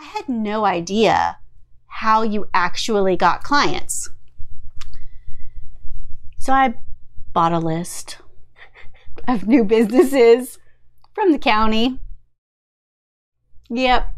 I 0.00 0.04
had 0.04 0.30
no 0.30 0.64
idea 0.64 1.36
how 1.86 2.22
you 2.22 2.48
actually 2.54 3.16
got 3.16 3.42
clients. 3.42 4.08
So 6.38 6.54
I 6.54 6.72
bought 7.34 7.52
a 7.52 7.58
list 7.58 8.16
of 9.28 9.46
new 9.46 9.62
businesses 9.62 10.58
from 11.12 11.32
the 11.32 11.38
county. 11.38 11.98
Yep. 13.68 14.14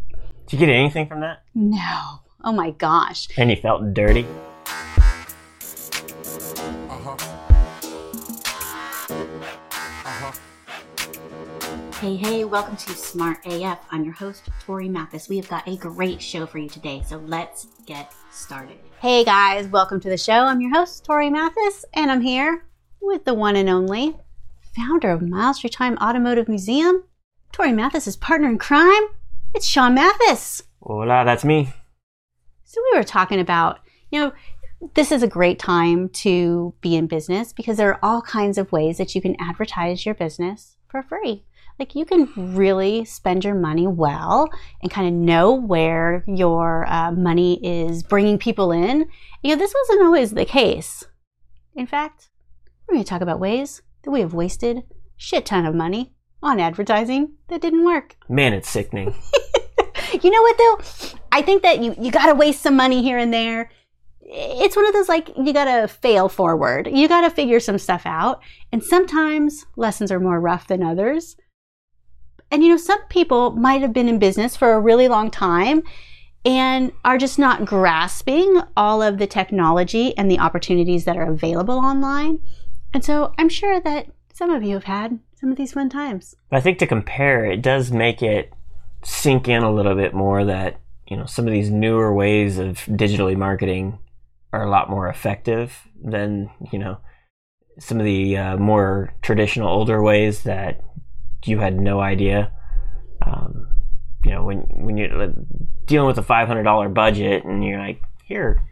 Did 0.46 0.60
you 0.60 0.66
get 0.66 0.72
anything 0.72 1.08
from 1.08 1.21
that? 1.21 1.42
No. 1.53 2.21
Oh 2.45 2.53
my 2.53 2.71
gosh. 2.71 3.27
And 3.37 3.51
you 3.51 3.57
felt 3.57 3.93
dirty? 3.93 4.25
Hey, 12.03 12.16
hey, 12.16 12.45
welcome 12.45 12.75
to 12.79 12.95
Smart 12.95 13.46
AF. 13.46 13.79
I'm 13.93 14.03
your 14.03 14.14
host, 14.14 14.48
Tori 14.66 14.89
Mathis. 14.89 15.29
We 15.29 15.37
have 15.37 15.48
got 15.48 15.68
a 15.68 15.77
great 15.77 16.21
show 16.21 16.46
for 16.46 16.59
you 16.59 16.68
today, 16.68 17.00
so 17.07 17.18
let's 17.18 17.68
get 17.86 18.13
started. 18.32 18.76
Hey 18.99 19.22
guys, 19.22 19.68
welcome 19.68 20.00
to 20.00 20.09
the 20.09 20.18
show. 20.18 20.32
I'm 20.32 20.61
your 20.61 20.75
host, 20.75 21.04
Tori 21.04 21.31
Mathis, 21.31 21.85
and 21.95 22.11
I'm 22.11 22.21
here 22.21 22.64
with 23.00 23.25
the 23.25 23.35
one 23.35 23.54
and 23.54 23.68
only 23.68 24.17
founder 24.75 25.12
of 25.12 25.23
Miles 25.23 25.61
Through 25.61 25.71
Time 25.71 25.96
Automotive 25.99 26.49
Museum, 26.49 27.04
Tori 27.53 27.71
Mathis' 27.71 28.17
partner 28.17 28.48
in 28.48 28.59
crime. 28.59 29.04
It's 29.54 29.68
Sean 29.68 29.95
Mathis. 29.95 30.64
Hola, 30.82 31.25
that's 31.25 31.45
me. 31.45 31.73
So 32.64 32.83
we 32.91 32.98
were 32.98 33.05
talking 33.05 33.39
about, 33.39 33.78
you 34.11 34.19
know, 34.19 34.33
this 34.95 35.12
is 35.12 35.23
a 35.23 35.28
great 35.28 35.61
time 35.61 36.09
to 36.09 36.75
be 36.81 36.97
in 36.97 37.06
business 37.06 37.53
because 37.53 37.77
there 37.77 37.91
are 37.91 38.00
all 38.03 38.23
kinds 38.23 38.59
of 38.59 38.73
ways 38.73 38.98
that 38.98 39.14
you 39.14 39.23
can 39.23 39.37
advertise 39.39 40.05
your 40.05 40.17
business 40.17 40.75
for 40.89 41.00
free. 41.00 41.45
Like 41.78 41.94
you 41.94 42.05
can 42.05 42.28
really 42.36 43.05
spend 43.05 43.44
your 43.44 43.55
money 43.55 43.86
well 43.86 44.48
and 44.83 44.91
kind 44.91 45.08
of 45.08 45.14
know 45.14 45.53
where 45.53 46.25
your 46.27 46.86
uh, 46.86 47.12
money 47.12 47.58
is 47.64 48.03
bringing 48.03 48.39
people 48.39 48.72
in. 48.72 49.08
You 49.42 49.50
know, 49.50 49.56
this 49.56 49.75
wasn't 49.75 50.05
always 50.05 50.33
the 50.33 50.45
case. 50.45 51.05
In 51.75 51.87
fact, 51.87 52.28
we're 52.87 52.95
going 52.95 53.05
to 53.05 53.09
talk 53.09 53.23
about 53.23 53.41
ways 53.41 53.83
that 54.05 54.11
we 54.11 54.20
have 54.20 54.34
wasted 54.34 54.83
shit 55.17 55.47
ton 55.47 55.65
of 55.65 55.75
money 55.75 56.12
on 56.43 56.59
advertising 56.59 57.34
that 57.48 57.61
didn't 57.61 57.84
work. 57.84 58.17
Man, 58.28 58.53
it's 58.53 58.69
sickening. 58.69 59.15
you 60.23 60.31
know 60.31 60.43
what 60.43 60.59
though? 60.59 61.19
I 61.31 61.43
think 61.43 61.62
that 61.62 61.81
you, 61.81 61.95
you 61.98 62.11
gotta 62.11 62.34
waste 62.34 62.62
some 62.62 62.77
money 62.77 63.03
here 63.03 63.19
and 63.19 63.33
there. 63.33 63.70
It's 64.20 64.77
one 64.77 64.87
of 64.87 64.93
those 64.93 65.09
like 65.09 65.31
you 65.37 65.53
gotta 65.53 65.89
fail 65.89 66.28
forward. 66.28 66.89
You 66.93 67.09
gotta 67.09 67.31
figure 67.31 67.61
some 67.61 67.78
stuff 67.78 68.03
out. 68.05 68.43
And 68.73 68.83
sometimes 68.83 69.65
lessons 69.77 70.11
are 70.11 70.20
more 70.20 70.41
rough 70.41 70.67
than 70.67 70.83
others. 70.83 71.37
And 72.53 72.62
you 72.62 72.69
know, 72.69 72.77
some 72.77 73.03
people 73.08 73.53
might 73.53 73.81
have 73.81 73.95
been 73.95 74.11
in 74.11 74.19
business 74.19 74.56
for 74.56 74.75
a 74.75 74.81
really 74.81 75.08
long 75.08 75.31
time 75.31 75.83
and 76.45 76.92
are 77.03 77.17
just 77.17 77.39
not 77.39 77.64
grasping 77.64 78.61
all 78.77 79.00
of 79.00 79.17
the 79.17 79.27
technology 79.27 80.17
and 80.19 80.31
the 80.31 80.39
opportunities 80.39 81.06
that 81.06 81.17
are 81.17 81.31
available 81.31 81.78
online. 81.78 82.41
And 82.92 83.03
so 83.03 83.33
I'm 83.39 83.48
sure 83.48 83.81
that 83.81 84.09
some 84.34 84.50
of 84.50 84.62
you 84.62 84.75
have 84.75 84.84
had 84.84 85.19
some 85.34 85.50
of 85.50 85.56
these 85.56 85.72
fun 85.72 85.89
times. 85.89 86.34
I 86.50 86.61
think 86.61 86.78
to 86.81 86.86
compare, 86.86 87.47
it 87.47 87.62
does 87.62 87.91
make 87.91 88.22
it 88.22 88.53
sink 89.03 89.48
in 89.48 89.62
a 89.62 89.72
little 89.72 89.94
bit 89.94 90.12
more 90.12 90.44
that, 90.44 90.78
you 91.09 91.16
know, 91.16 91.25
some 91.25 91.47
of 91.47 91.53
these 91.53 91.70
newer 91.70 92.12
ways 92.12 92.59
of 92.59 92.81
digitally 92.81 93.37
marketing 93.37 93.98
are 94.53 94.64
a 94.64 94.70
lot 94.70 94.91
more 94.91 95.09
effective 95.09 95.89
than, 96.05 96.50
you 96.70 96.78
know, 96.78 96.98
some 97.78 97.98
of 97.98 98.05
the 98.05 98.37
uh, 98.37 98.56
more 98.59 99.14
traditional 99.22 99.69
older 99.69 100.03
ways 100.03 100.42
that 100.42 100.84
you 101.45 101.59
had 101.59 101.79
no 101.79 102.01
idea. 102.01 102.53
Um, 103.25 103.69
you 104.25 104.33
know, 104.33 104.45
when 104.45 104.59
when 104.59 104.97
you're 104.97 105.35
dealing 105.87 106.07
with 106.07 106.19
a 106.19 106.23
five 106.23 106.49
hundred 106.49 106.65
dollar 106.65 106.89
budget 106.89 107.45
and 107.45 107.65
you're 107.65 107.79
like, 107.79 108.03
here, 108.25 108.62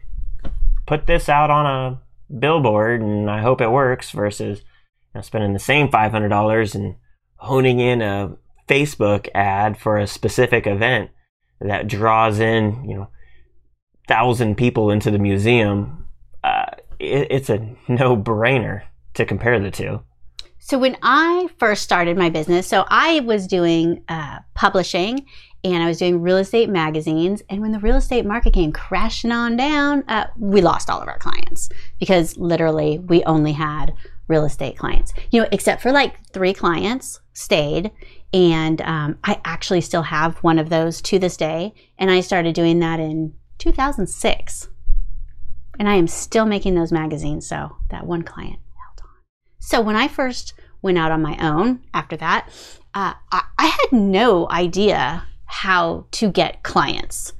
put 0.85 1.07
this 1.07 1.29
out 1.29 1.49
on 1.49 1.65
a 1.65 2.01
billboard 2.39 3.01
and 3.01 3.29
I 3.29 3.41
hope 3.41 3.61
it 3.61 3.69
works 3.69 4.11
versus 4.11 4.59
you 4.59 5.15
know, 5.15 5.21
spending 5.21 5.53
the 5.53 5.59
same 5.59 5.89
five 5.89 6.11
hundred 6.11 6.29
dollars 6.29 6.75
and 6.75 6.95
honing 7.35 7.79
in 7.79 8.01
a 8.01 8.35
Facebook 8.67 9.27
ad 9.35 9.77
for 9.77 9.97
a 9.97 10.07
specific 10.07 10.65
event 10.67 11.11
that 11.59 11.87
draws 11.87 12.39
in 12.39 12.85
you 12.87 12.95
know 12.95 13.07
thousand 14.07 14.55
people 14.55 14.91
into 14.91 15.11
the 15.11 15.19
museum. 15.19 16.05
Uh, 16.43 16.65
it, 16.99 17.27
it's 17.29 17.49
a 17.49 17.75
no 17.87 18.15
brainer 18.15 18.83
to 19.13 19.25
compare 19.25 19.59
the 19.59 19.71
two. 19.71 20.01
So 20.63 20.77
when 20.77 20.95
I 21.01 21.49
first 21.57 21.81
started 21.81 22.17
my 22.17 22.29
business, 22.29 22.67
so 22.67 22.85
I 22.87 23.21
was 23.21 23.47
doing 23.47 24.03
uh, 24.07 24.39
publishing 24.53 25.25
and 25.63 25.81
I 25.83 25.87
was 25.87 25.97
doing 25.97 26.21
real 26.21 26.37
estate 26.37 26.69
magazines. 26.69 27.41
And 27.49 27.61
when 27.61 27.71
the 27.71 27.79
real 27.79 27.95
estate 27.95 28.27
market 28.27 28.53
came 28.53 28.71
crashing 28.71 29.31
on 29.31 29.57
down, 29.57 30.03
uh, 30.07 30.27
we 30.37 30.61
lost 30.61 30.87
all 30.87 31.01
of 31.01 31.07
our 31.07 31.17
clients 31.17 31.67
because 31.99 32.37
literally 32.37 32.99
we 32.99 33.23
only 33.23 33.53
had 33.53 33.93
real 34.27 34.45
estate 34.45 34.77
clients. 34.77 35.13
You 35.31 35.41
know, 35.41 35.49
except 35.51 35.81
for 35.81 35.91
like 35.91 36.23
three 36.27 36.53
clients 36.53 37.19
stayed, 37.33 37.91
and 38.31 38.81
um, 38.81 39.17
I 39.23 39.41
actually 39.43 39.81
still 39.81 40.03
have 40.03 40.37
one 40.37 40.59
of 40.59 40.69
those 40.69 41.01
to 41.03 41.17
this 41.17 41.37
day. 41.37 41.73
And 41.97 42.11
I 42.11 42.21
started 42.21 42.53
doing 42.53 42.79
that 42.79 42.99
in 42.99 43.33
2006, 43.57 44.69
and 45.79 45.89
I 45.89 45.95
am 45.95 46.07
still 46.07 46.45
making 46.45 46.75
those 46.75 46.91
magazines. 46.91 47.47
So 47.47 47.77
that 47.89 48.05
one 48.05 48.21
client. 48.21 48.59
So 49.61 49.79
when 49.79 49.95
I 49.95 50.07
first 50.07 50.53
went 50.81 50.97
out 50.97 51.11
on 51.11 51.21
my 51.21 51.37
own 51.39 51.81
after 51.93 52.17
that, 52.17 52.49
uh, 52.93 53.13
I, 53.31 53.43
I 53.57 53.65
had 53.67 53.91
no 53.91 54.49
idea 54.49 55.23
how 55.45 56.05
to 56.11 56.31
get 56.31 56.63
clients 56.63 57.33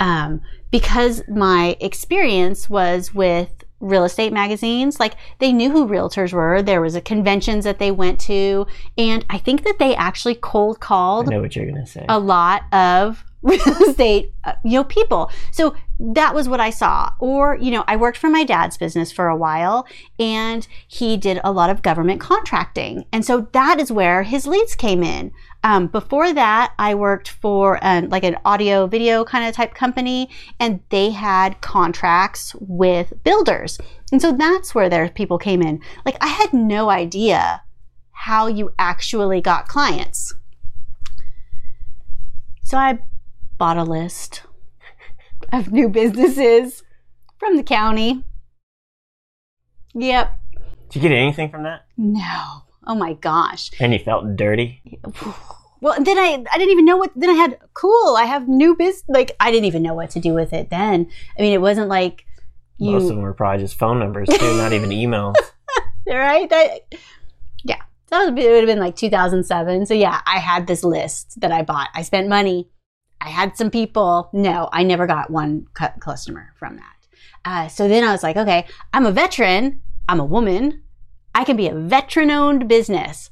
um, 0.00 0.40
because 0.70 1.22
my 1.28 1.76
experience 1.80 2.68
was 2.68 3.14
with 3.14 3.64
real 3.80 4.04
estate 4.04 4.32
magazines. 4.32 4.98
Like 4.98 5.14
they 5.38 5.52
knew 5.52 5.70
who 5.70 5.86
realtors 5.86 6.32
were. 6.32 6.62
There 6.62 6.80
was 6.80 6.96
a 6.96 7.00
conventions 7.00 7.64
that 7.64 7.78
they 7.78 7.92
went 7.92 8.18
to. 8.22 8.66
And 8.96 9.24
i 9.30 9.38
think 9.38 9.62
that 9.62 9.78
they 9.78 9.94
actually 9.94 10.34
cold 10.34 10.80
called 10.80 11.28
I 11.28 11.36
know 11.36 11.40
what 11.40 11.54
you're 11.54 11.66
gonna 11.66 11.86
say. 11.86 12.04
a 12.08 12.18
lot 12.18 12.62
of 12.72 13.24
real 13.42 13.60
estate 13.88 14.32
uh, 14.42 14.54
you 14.64 14.72
know 14.72 14.84
people. 14.84 15.30
So 15.52 15.76
that 15.98 16.34
was 16.34 16.48
what 16.48 16.60
i 16.60 16.70
saw. 16.70 17.10
Or 17.18 17.56
you 17.56 17.70
know 17.70 17.84
i 17.86 17.96
worked 17.96 18.18
for 18.18 18.30
my 18.30 18.44
dad's 18.44 18.76
business 18.76 19.10
for 19.12 19.28
a 19.28 19.36
while 19.36 19.86
and 20.18 20.66
he 20.86 21.16
did 21.16 21.40
a 21.42 21.52
lot 21.52 21.70
of 21.70 21.82
government 21.82 22.20
contracting. 22.20 23.04
And 23.12 23.24
so 23.24 23.48
that 23.52 23.80
is 23.80 23.92
where 23.92 24.22
his 24.22 24.46
leads 24.46 24.74
came 24.74 25.02
in. 25.02 25.32
Um, 25.64 25.88
before 25.88 26.32
that 26.32 26.72
i 26.78 26.94
worked 26.94 27.28
for 27.28 27.78
um, 27.82 28.08
like 28.08 28.24
an 28.24 28.36
audio 28.44 28.86
video 28.86 29.24
kind 29.24 29.48
of 29.48 29.54
type 29.54 29.74
company 29.74 30.30
and 30.60 30.80
they 30.90 31.10
had 31.10 31.60
contracts 31.60 32.54
with 32.60 33.12
builders. 33.24 33.78
And 34.12 34.22
so 34.22 34.32
that's 34.32 34.74
where 34.74 34.88
their 34.88 35.08
people 35.08 35.38
came 35.38 35.62
in. 35.62 35.80
Like 36.06 36.16
i 36.20 36.28
had 36.28 36.52
no 36.52 36.90
idea 36.90 37.62
how 38.12 38.46
you 38.48 38.70
actually 38.78 39.40
got 39.40 39.68
clients. 39.68 40.34
So 42.64 42.76
I 42.76 42.98
bought 43.56 43.78
a 43.78 43.84
list 43.84 44.42
of 45.52 45.72
new 45.72 45.88
businesses 45.88 46.82
from 47.38 47.56
the 47.56 47.62
county. 47.62 48.24
Yep. 49.94 50.38
Did 50.90 51.02
you 51.02 51.08
get 51.08 51.16
anything 51.16 51.50
from 51.50 51.64
that? 51.64 51.86
No. 51.96 52.62
Oh 52.86 52.94
my 52.94 53.14
gosh. 53.14 53.70
And 53.80 53.92
you 53.92 53.98
felt 53.98 54.36
dirty? 54.36 55.00
Well, 55.80 55.92
and 55.92 56.04
then 56.04 56.18
I 56.18 56.44
I 56.52 56.58
didn't 56.58 56.72
even 56.72 56.84
know 56.84 56.96
what 56.96 57.12
then 57.14 57.30
I 57.30 57.34
had 57.34 57.56
cool, 57.72 58.16
I 58.16 58.24
have 58.24 58.48
new 58.48 58.74
business 58.74 59.04
like 59.06 59.36
I 59.38 59.52
didn't 59.52 59.66
even 59.66 59.80
know 59.80 59.94
what 59.94 60.10
to 60.10 60.18
do 60.18 60.34
with 60.34 60.52
it 60.52 60.70
then. 60.70 61.08
I 61.38 61.42
mean, 61.42 61.52
it 61.52 61.60
wasn't 61.60 61.86
like 61.86 62.26
you 62.78 62.92
Most 62.92 63.02
of 63.02 63.08
them 63.10 63.22
were 63.22 63.34
probably 63.34 63.62
just 63.62 63.78
phone 63.78 63.98
numbers 63.98 64.28
too, 64.28 64.56
not 64.56 64.72
even 64.72 64.90
emails. 65.04 65.34
right? 66.06 66.48
That, 66.48 66.94
yeah. 67.64 67.82
That 68.08 68.24
would, 68.24 68.36
be, 68.36 68.44
it 68.44 68.50
would 68.50 68.60
have 68.60 68.66
been 68.66 68.78
like 68.78 68.96
2007. 68.96 69.86
So 69.86 69.94
yeah, 69.94 70.20
I 70.26 70.38
had 70.38 70.66
this 70.66 70.84
list 70.84 71.40
that 71.40 71.52
I 71.52 71.62
bought. 71.62 71.88
I 71.94 72.02
spent 72.02 72.28
money. 72.28 72.68
I 73.20 73.28
had 73.28 73.56
some 73.56 73.70
people. 73.70 74.30
No, 74.32 74.68
I 74.72 74.82
never 74.82 75.06
got 75.06 75.30
one 75.30 75.66
cu- 75.74 75.98
customer 76.00 76.52
from 76.56 76.76
that. 76.76 76.94
Uh, 77.44 77.68
so 77.68 77.88
then 77.88 78.04
I 78.04 78.12
was 78.12 78.22
like, 78.22 78.36
okay, 78.36 78.66
I'm 78.92 79.06
a 79.06 79.12
veteran. 79.12 79.80
I'm 80.08 80.20
a 80.20 80.24
woman. 80.24 80.82
I 81.34 81.44
can 81.44 81.56
be 81.56 81.68
a 81.68 81.74
veteran 81.74 82.30
owned 82.30 82.68
business. 82.68 83.30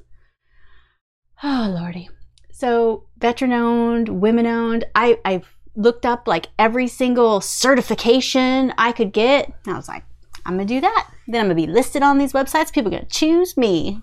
Oh, 1.43 1.75
Lordy. 1.79 2.09
So 2.50 3.05
veteran 3.19 3.53
owned, 3.53 4.09
women 4.09 4.47
owned. 4.47 4.85
I, 4.94 5.19
I 5.25 5.43
looked 5.75 6.06
up 6.06 6.27
like 6.27 6.49
every 6.59 6.88
single 6.88 7.41
certification 7.41 8.73
I 8.79 8.93
could 8.93 9.12
get. 9.12 9.53
I 9.67 9.75
was 9.75 9.88
like, 9.88 10.05
I'm 10.44 10.56
going 10.56 10.67
to 10.67 10.75
do 10.75 10.81
that. 10.81 11.11
Then 11.27 11.41
I'm 11.41 11.47
going 11.49 11.56
to 11.56 11.67
be 11.67 11.73
listed 11.73 12.03
on 12.03 12.19
these 12.19 12.33
websites. 12.33 12.73
People 12.73 12.88
are 12.88 12.99
going 12.99 13.06
to 13.06 13.19
choose 13.19 13.56
me. 13.56 14.00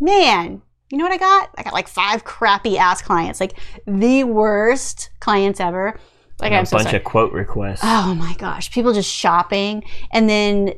Man, 0.00 0.62
you 0.90 0.98
know 0.98 1.04
what 1.04 1.12
I 1.12 1.18
got? 1.18 1.50
I 1.58 1.62
got 1.62 1.72
like 1.72 1.88
five 1.88 2.24
crappy 2.24 2.78
ass 2.78 3.02
clients, 3.02 3.40
like 3.40 3.58
the 3.86 4.24
worst 4.24 5.10
clients 5.20 5.60
ever. 5.60 5.98
Like 6.40 6.52
And 6.52 6.54
a 6.54 6.58
I'm 6.60 6.66
so 6.66 6.76
bunch 6.76 6.88
sorry. 6.90 6.98
of 6.98 7.04
quote 7.04 7.32
requests. 7.32 7.80
Oh 7.82 8.14
my 8.14 8.34
gosh, 8.34 8.70
people 8.70 8.92
just 8.92 9.10
shopping, 9.12 9.82
and 10.12 10.28
then 10.30 10.74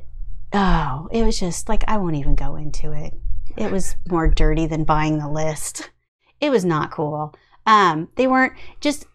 oh, 0.52 1.08
it 1.12 1.22
was 1.22 1.38
just 1.38 1.68
like 1.68 1.84
I 1.86 1.98
won't 1.98 2.16
even 2.16 2.34
go 2.34 2.56
into 2.56 2.92
it. 2.92 3.14
It 3.56 3.70
was 3.70 3.96
more 4.08 4.26
dirty 4.28 4.66
than 4.66 4.84
buying 4.84 5.18
the 5.18 5.28
list. 5.28 5.90
It 6.40 6.50
was 6.50 6.64
not 6.64 6.90
cool. 6.90 7.34
Um, 7.66 8.08
they 8.16 8.26
weren't 8.26 8.54
just. 8.80 9.06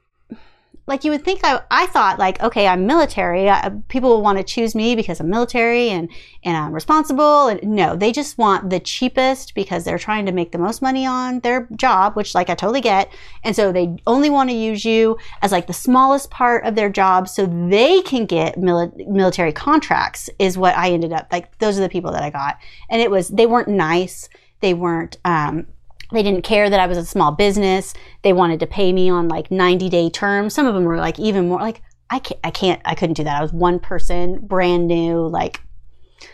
Like 0.87 1.03
you 1.03 1.11
would 1.11 1.23
think 1.23 1.41
I, 1.43 1.61
I 1.71 1.87
thought 1.87 2.19
like 2.19 2.41
okay 2.41 2.67
i'm 2.67 2.85
military. 2.85 3.49
I, 3.49 3.71
people 3.87 4.09
will 4.09 4.21
want 4.21 4.37
to 4.37 4.43
choose 4.43 4.75
me 4.75 4.95
because 4.95 5.19
i'm 5.19 5.29
military 5.29 5.89
and 5.89 6.09
and 6.43 6.55
i'm 6.57 6.73
responsible. 6.73 7.47
And 7.47 7.61
no 7.63 7.95
they 7.95 8.11
just 8.11 8.37
want 8.37 8.69
the 8.69 8.79
cheapest 8.79 9.55
because 9.55 9.83
they're 9.83 9.97
trying 9.97 10.25
to 10.25 10.31
make 10.31 10.51
the 10.51 10.57
most 10.57 10.81
money 10.81 11.05
on 11.05 11.39
their 11.39 11.67
job 11.75 12.15
which 12.15 12.35
like 12.35 12.49
i 12.49 12.55
totally 12.55 12.81
get. 12.81 13.11
And 13.43 13.55
so 13.55 13.71
they 13.71 13.95
only 14.07 14.29
want 14.29 14.49
to 14.49 14.55
use 14.55 14.85
you 14.85 15.17
as 15.41 15.51
like 15.51 15.67
the 15.67 15.73
smallest 15.73 16.29
part 16.29 16.65
of 16.65 16.75
their 16.75 16.89
job 16.89 17.27
so 17.27 17.45
they 17.45 18.01
can 18.01 18.25
get 18.25 18.57
mili- 18.57 19.07
military 19.07 19.53
contracts 19.53 20.29
is 20.39 20.57
what 20.57 20.75
i 20.77 20.91
ended 20.91 21.13
up 21.13 21.27
like 21.31 21.57
those 21.59 21.77
are 21.77 21.81
the 21.81 21.89
people 21.89 22.11
that 22.11 22.23
i 22.23 22.29
got. 22.29 22.57
And 22.89 23.01
it 23.01 23.11
was 23.11 23.29
they 23.29 23.45
weren't 23.45 23.67
nice. 23.67 24.29
They 24.61 24.73
weren't 24.73 25.17
um, 25.25 25.67
they 26.11 26.23
didn't 26.23 26.43
care 26.43 26.69
that 26.69 26.79
I 26.79 26.87
was 26.87 26.97
a 26.97 27.05
small 27.05 27.31
business. 27.31 27.93
They 28.21 28.33
wanted 28.33 28.59
to 28.59 28.67
pay 28.67 28.93
me 28.93 29.09
on 29.09 29.27
like 29.27 29.51
90 29.51 29.89
day 29.89 30.09
terms. 30.09 30.53
Some 30.53 30.65
of 30.65 30.73
them 30.73 30.83
were 30.83 30.97
like 30.97 31.19
even 31.19 31.47
more 31.47 31.59
like 31.59 31.81
I 32.09 32.19
can't, 32.19 32.39
I 32.43 32.51
can't, 32.51 32.81
I 32.85 32.95
couldn't 32.95 33.15
do 33.15 33.23
that. 33.23 33.37
I 33.37 33.41
was 33.41 33.53
one 33.53 33.79
person, 33.79 34.39
brand 34.45 34.87
new, 34.87 35.27
like, 35.27 35.61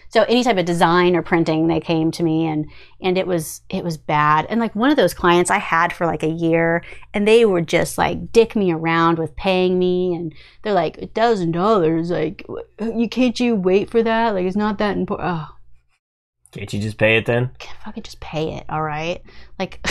so 0.09 0.23
any 0.23 0.43
type 0.43 0.57
of 0.57 0.65
design 0.65 1.15
or 1.15 1.21
printing, 1.21 1.67
they 1.67 1.79
came 1.79 2.11
to 2.11 2.23
me 2.23 2.45
and, 2.45 2.69
and 2.99 3.17
it 3.17 3.25
was, 3.25 3.61
it 3.69 3.83
was 3.83 3.97
bad. 3.97 4.45
And 4.49 4.59
like 4.59 4.75
one 4.75 4.89
of 4.89 4.97
those 4.97 5.13
clients 5.13 5.49
I 5.49 5.57
had 5.57 5.93
for 5.93 6.05
like 6.05 6.23
a 6.23 6.29
year 6.29 6.83
and 7.13 7.25
they 7.25 7.45
were 7.45 7.61
just 7.61 7.97
like 7.97 8.33
dick 8.33 8.53
me 8.53 8.73
around 8.73 9.17
with 9.17 9.35
paying 9.37 9.79
me. 9.79 10.13
And 10.13 10.35
they're 10.61 10.73
like, 10.73 10.97
a 10.97 11.07
thousand 11.07 11.51
dollars, 11.51 12.11
like, 12.11 12.45
you 12.79 13.07
can't 13.07 13.39
you 13.39 13.55
wait 13.55 13.89
for 13.89 14.03
that? 14.03 14.31
Like, 14.31 14.45
it's 14.45 14.57
not 14.57 14.79
that 14.79 14.97
important. 14.97 15.29
Oh, 15.29 15.55
Can't 16.51 16.71
you 16.73 16.79
just 16.79 16.97
pay 16.97 17.17
it 17.17 17.25
then? 17.25 17.49
can 17.59 17.75
fucking 17.85 18.03
just 18.03 18.19
pay 18.19 18.55
it, 18.55 18.65
all 18.69 18.81
right? 18.81 19.21
Like, 19.57 19.85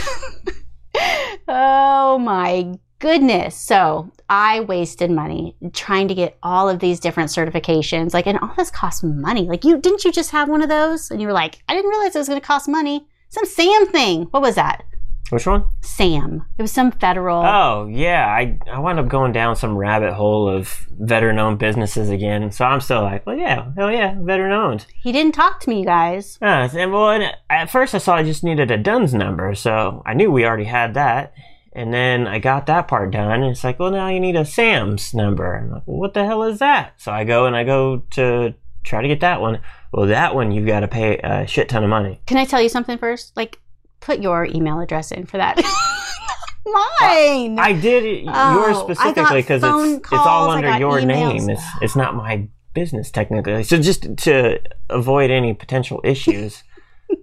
oh 1.48 2.18
my 2.18 2.78
goodness. 2.98 3.56
So 3.56 4.10
I 4.28 4.60
wasted 4.60 5.10
money 5.10 5.56
trying 5.72 6.08
to 6.08 6.14
get 6.14 6.38
all 6.42 6.68
of 6.68 6.78
these 6.78 7.00
different 7.00 7.30
certifications. 7.30 8.14
Like, 8.14 8.26
and 8.26 8.38
all 8.38 8.54
this 8.56 8.70
costs 8.70 9.02
money. 9.02 9.48
Like, 9.48 9.64
you 9.64 9.78
didn't 9.78 10.04
you 10.04 10.12
just 10.12 10.30
have 10.30 10.48
one 10.48 10.62
of 10.62 10.68
those? 10.68 11.10
And 11.10 11.20
you 11.20 11.26
were 11.26 11.32
like, 11.32 11.62
I 11.68 11.74
didn't 11.74 11.90
realize 11.90 12.14
it 12.14 12.18
was 12.18 12.28
going 12.28 12.40
to 12.40 12.46
cost 12.46 12.68
money. 12.68 13.08
Some 13.30 13.46
SAM 13.46 13.86
thing. 13.86 14.24
What 14.24 14.42
was 14.42 14.54
that? 14.56 14.84
Which 15.30 15.46
one? 15.46 15.64
SAM. 15.80 16.44
It 16.58 16.62
was 16.62 16.72
some 16.72 16.90
federal. 16.90 17.42
Oh 17.42 17.88
yeah, 17.90 18.26
I 18.26 18.58
I 18.70 18.78
wound 18.80 18.98
up 18.98 19.08
going 19.08 19.32
down 19.32 19.56
some 19.56 19.76
rabbit 19.76 20.12
hole 20.12 20.48
of 20.48 20.86
veteran-owned 20.98 21.58
businesses 21.58 22.10
again. 22.10 22.50
So 22.52 22.64
I'm 22.64 22.80
still 22.80 23.02
like, 23.02 23.24
well, 23.26 23.36
yeah, 23.36 23.70
hell 23.76 23.90
yeah, 23.92 24.16
veteran-owned. 24.20 24.86
He 25.02 25.12
didn't 25.12 25.32
talk 25.32 25.60
to 25.60 25.70
me, 25.70 25.80
you 25.80 25.84
guys. 25.86 26.38
Uh, 26.42 26.68
and 26.76 26.92
well, 26.92 27.10
and 27.10 27.32
at 27.48 27.70
first 27.70 27.94
I 27.94 27.98
saw 27.98 28.16
I 28.16 28.22
just 28.22 28.44
needed 28.44 28.70
a 28.70 28.76
DUNS 28.76 29.14
number, 29.14 29.54
so 29.54 30.02
I 30.04 30.14
knew 30.14 30.30
we 30.30 30.44
already 30.44 30.64
had 30.64 30.94
that. 30.94 31.32
And 31.72 31.94
then 31.94 32.26
I 32.26 32.40
got 32.40 32.66
that 32.66 32.88
part 32.88 33.12
done, 33.12 33.30
and 33.30 33.44
it's 33.44 33.62
like, 33.62 33.78
well, 33.78 33.92
now 33.92 34.08
you 34.08 34.18
need 34.18 34.34
a 34.34 34.44
SAMS 34.44 35.14
number. 35.14 35.54
I'm 35.54 35.70
like, 35.70 35.82
well, 35.86 35.98
what 35.98 36.14
the 36.14 36.24
hell 36.24 36.42
is 36.42 36.58
that? 36.58 36.94
So 36.96 37.12
I 37.12 37.22
go 37.22 37.46
and 37.46 37.54
I 37.54 37.62
go 37.62 37.98
to 38.10 38.54
try 38.82 39.02
to 39.02 39.08
get 39.08 39.20
that 39.20 39.40
one. 39.40 39.60
Well, 39.92 40.06
that 40.06 40.34
one 40.34 40.50
you've 40.50 40.66
got 40.66 40.80
to 40.80 40.88
pay 40.88 41.18
a 41.18 41.46
shit 41.46 41.68
ton 41.68 41.84
of 41.84 41.90
money. 41.90 42.20
Can 42.26 42.38
I 42.38 42.44
tell 42.44 42.60
you 42.60 42.68
something 42.68 42.98
first? 42.98 43.36
Like, 43.36 43.60
put 44.00 44.20
your 44.20 44.44
email 44.46 44.80
address 44.80 45.12
in 45.12 45.26
for 45.26 45.36
that. 45.38 45.56
Mine. 46.66 47.58
I 47.58 47.72
did 47.80 48.26
Oh, 48.28 48.54
yours 48.54 48.78
specifically 48.78 49.40
because 49.42 49.62
phone 49.62 49.94
it's 49.94 50.04
it's 50.12 50.12
all 50.12 50.50
under 50.50 50.76
your 50.78 50.98
emails. 51.00 51.06
name. 51.06 51.50
It's 51.50 51.62
it's 51.80 51.96
not 51.96 52.14
my 52.14 52.48
business 52.74 53.10
technically. 53.10 53.62
So 53.64 53.78
just 53.78 54.16
to 54.18 54.60
avoid 54.90 55.30
any 55.30 55.54
potential 55.54 56.00
issues, 56.04 56.62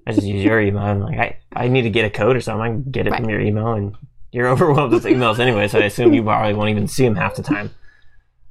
I 0.08 0.14
just 0.14 0.26
use 0.26 0.44
your 0.44 0.60
email. 0.60 0.82
I'm 0.84 1.00
like, 1.02 1.20
I, 1.20 1.38
I 1.56 1.68
need 1.68 1.84
to 1.84 1.90
get 1.90 2.04
a 2.06 2.10
code 2.10 2.36
or 2.36 2.42
something. 2.42 2.62
I 2.62 2.68
can 2.70 2.84
get 2.92 3.08
it 3.08 3.16
from 3.16 3.30
your 3.30 3.40
email, 3.40 3.74
and 3.74 3.96
you're 4.32 4.48
overwhelmed 4.54 4.92
with 4.94 5.06
emails 5.06 5.40
anyway. 5.40 5.68
So 5.68 5.80
I 5.80 5.84
assume 5.84 6.14
you 6.14 6.24
probably 6.24 6.54
won't 6.54 6.70
even 6.72 6.88
see 6.88 7.06
them 7.06 7.16
half 7.16 7.36
the 7.36 7.44
time. 7.44 7.70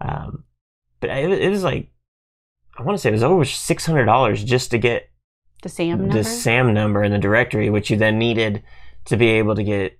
Um, 0.01 0.45
but 1.01 1.11
it, 1.11 1.31
it 1.33 1.51
was 1.51 1.65
like 1.65 1.91
I 2.79 2.83
want 2.83 2.97
to 2.97 3.03
say 3.03 3.09
it 3.09 3.13
was 3.13 3.23
over 3.25 3.45
six 3.45 3.85
hundred 3.85 4.05
dollars 4.07 4.43
just 4.45 4.71
to 4.71 4.79
get 4.79 5.11
the 5.63 5.69
SAM 5.69 5.99
number. 5.99 6.15
the 6.15 6.25
SAM 6.25 6.73
number 6.75 7.03
in 7.03 7.13
the 7.13 7.19
directory, 7.19 7.71
which 7.71 7.91
you 7.91 7.97
then 7.97 8.19
needed 8.19 8.63
to 9.07 9.17
be 9.17 9.29
able 9.31 9.55
to 9.55 9.65
get 9.65 9.99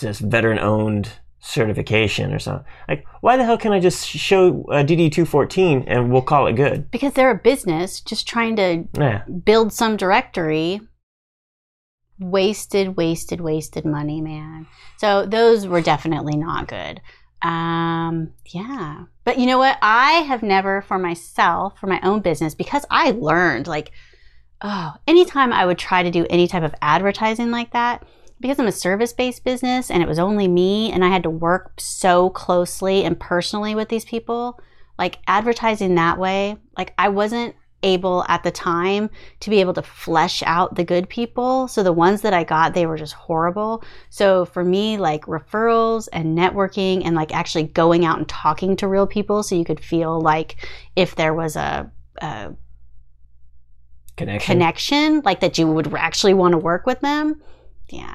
this 0.00 0.18
veteran 0.20 0.58
owned 0.58 1.10
certification 1.40 2.32
or 2.32 2.38
something. 2.38 2.64
Like, 2.88 3.04
why 3.20 3.36
the 3.36 3.44
hell 3.44 3.58
can 3.58 3.72
I 3.72 3.80
just 3.80 4.06
show 4.06 4.64
uh, 4.70 4.84
DD 4.84 5.10
214 5.12 5.84
and 5.88 6.12
we'll 6.12 6.22
call 6.22 6.46
it 6.46 6.52
good? 6.54 6.90
because 6.90 7.14
they're 7.14 7.30
a 7.30 7.34
business 7.38 8.00
just 8.00 8.26
trying 8.28 8.56
to 8.56 8.84
Yeah. 8.96 9.24
build 9.24 9.72
some 9.72 9.96
directory 9.96 10.80
wasted 12.20 12.96
wasted 12.96 13.40
wasted 13.40 13.84
money 13.84 14.20
man 14.20 14.66
so 14.98 15.26
those 15.26 15.66
were 15.66 15.80
definitely 15.80 16.36
not 16.36 16.68
good 16.68 17.00
um 17.42 18.30
yeah 18.52 19.04
but 19.24 19.38
you 19.38 19.46
know 19.46 19.58
what 19.58 19.76
i 19.82 20.12
have 20.28 20.42
never 20.42 20.82
for 20.82 20.98
myself 20.98 21.76
for 21.80 21.88
my 21.88 21.98
own 22.04 22.20
business 22.20 22.54
because 22.54 22.84
i 22.90 23.10
learned 23.12 23.66
like 23.66 23.90
oh 24.62 24.94
anytime 25.06 25.52
i 25.52 25.64
would 25.66 25.78
try 25.78 26.02
to 26.02 26.10
do 26.10 26.26
any 26.30 26.46
type 26.46 26.62
of 26.62 26.74
advertising 26.82 27.50
like 27.50 27.72
that 27.72 28.04
because 28.40 28.58
i'm 28.58 28.66
a 28.66 28.72
service-based 28.72 29.44
business 29.44 29.90
and 29.90 30.02
it 30.02 30.08
was 30.08 30.18
only 30.18 30.48
me 30.48 30.90
and 30.92 31.04
i 31.04 31.08
had 31.08 31.22
to 31.22 31.30
work 31.30 31.72
so 31.78 32.30
closely 32.30 33.04
and 33.04 33.18
personally 33.20 33.74
with 33.74 33.88
these 33.88 34.04
people 34.04 34.58
like 34.98 35.18
advertising 35.26 35.94
that 35.94 36.18
way 36.18 36.56
like 36.76 36.94
i 36.98 37.08
wasn't 37.08 37.54
able 37.82 38.24
at 38.28 38.42
the 38.42 38.50
time 38.50 39.10
to 39.40 39.50
be 39.50 39.60
able 39.60 39.74
to 39.74 39.82
flesh 39.82 40.42
out 40.46 40.74
the 40.74 40.84
good 40.84 41.08
people. 41.08 41.68
So 41.68 41.82
the 41.82 41.92
ones 41.92 42.22
that 42.22 42.32
I 42.32 42.44
got, 42.44 42.74
they 42.74 42.86
were 42.86 42.96
just 42.96 43.14
horrible. 43.14 43.82
So 44.10 44.44
for 44.44 44.64
me, 44.64 44.98
like 44.98 45.24
referrals 45.24 46.08
and 46.12 46.36
networking 46.36 47.04
and 47.04 47.16
like 47.16 47.34
actually 47.34 47.64
going 47.64 48.04
out 48.04 48.18
and 48.18 48.28
talking 48.28 48.76
to 48.76 48.88
real 48.88 49.06
people 49.06 49.42
so 49.42 49.54
you 49.54 49.64
could 49.64 49.80
feel 49.80 50.20
like 50.20 50.56
if 50.96 51.16
there 51.16 51.34
was 51.34 51.56
a, 51.56 51.90
a 52.18 52.54
Connection. 54.16 54.52
connection, 54.52 55.20
like 55.24 55.40
that 55.40 55.58
you 55.58 55.66
would 55.66 55.92
actually 55.94 56.34
want 56.34 56.52
to 56.52 56.58
work 56.58 56.86
with 56.86 57.00
them. 57.00 57.40
Yeah. 57.88 58.14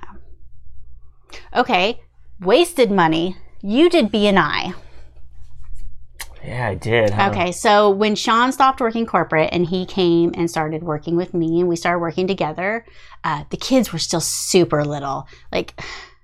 Okay. 1.55 2.01
Wasted 2.39 2.91
money. 2.91 3.35
You 3.61 3.89
did 3.89 4.11
BNI. 4.11 4.75
Yeah, 6.43 6.67
I 6.67 6.75
did. 6.75 7.09
huh? 7.09 7.29
Okay, 7.31 7.51
so 7.51 7.89
when 7.89 8.15
Sean 8.15 8.51
stopped 8.51 8.79
working 8.79 9.05
corporate 9.05 9.49
and 9.51 9.65
he 9.65 9.85
came 9.85 10.31
and 10.33 10.49
started 10.49 10.81
working 10.81 11.17
with 11.17 11.33
me 11.33 11.59
and 11.59 11.67
we 11.67 11.75
started 11.75 11.99
working 11.99 12.25
together, 12.25 12.85
uh, 13.23 13.43
the 13.49 13.57
kids 13.57 13.91
were 13.91 13.99
still 13.99 14.21
super 14.21 14.85
little. 14.85 15.27
Like, 15.51 15.81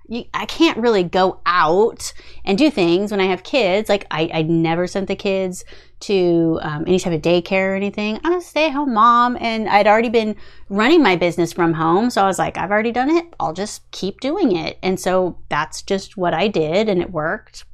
you, 0.08 0.26
I 0.34 0.46
can't 0.46 0.78
really 0.78 1.04
go 1.04 1.40
out 1.46 2.14
and 2.46 2.58
do 2.58 2.70
things 2.70 3.12
when 3.12 3.22
I 3.22 3.26
have 3.26 3.44
kids. 3.44 3.90
Like, 3.90 4.06
I, 4.12 4.30
I 4.34 4.42
never 4.44 4.88
sent 4.88 5.08
the 5.08 5.16
kids 5.16 5.64
to 6.02 6.60
um, 6.62 6.84
any 6.86 7.00
type 7.00 7.14
of 7.14 7.22
daycare 7.22 7.72
or 7.72 7.76
anything. 7.76 8.20
I'm 8.24 8.34
a 8.34 8.42
stay 8.42 8.68
at 8.68 8.74
home 8.74 8.94
mom 8.94 9.38
and 9.40 9.70
I'd 9.70 9.88
already 9.88 10.10
been 10.10 10.36
running 10.70 11.02
my 11.02 11.16
business 11.16 11.54
from 11.54 11.74
home. 11.74 12.10
So 12.10 12.22
I 12.22 12.28
was 12.28 12.40
like, 12.40 12.58
I've 12.58 12.72
already 12.72 12.92
done 12.92 13.10
it. 13.10 13.26
I'll 13.40 13.54
just 13.54 13.90
keep 13.92 14.20
doing 14.20 14.56
it. 14.56 14.78
And 14.84 15.00
so 15.00 15.40
that's 15.50 15.82
just 15.82 16.18
what 16.18 16.34
I 16.34 16.50
did 16.50 16.90
and 16.90 17.02
it 17.02 17.12
worked. 17.12 17.66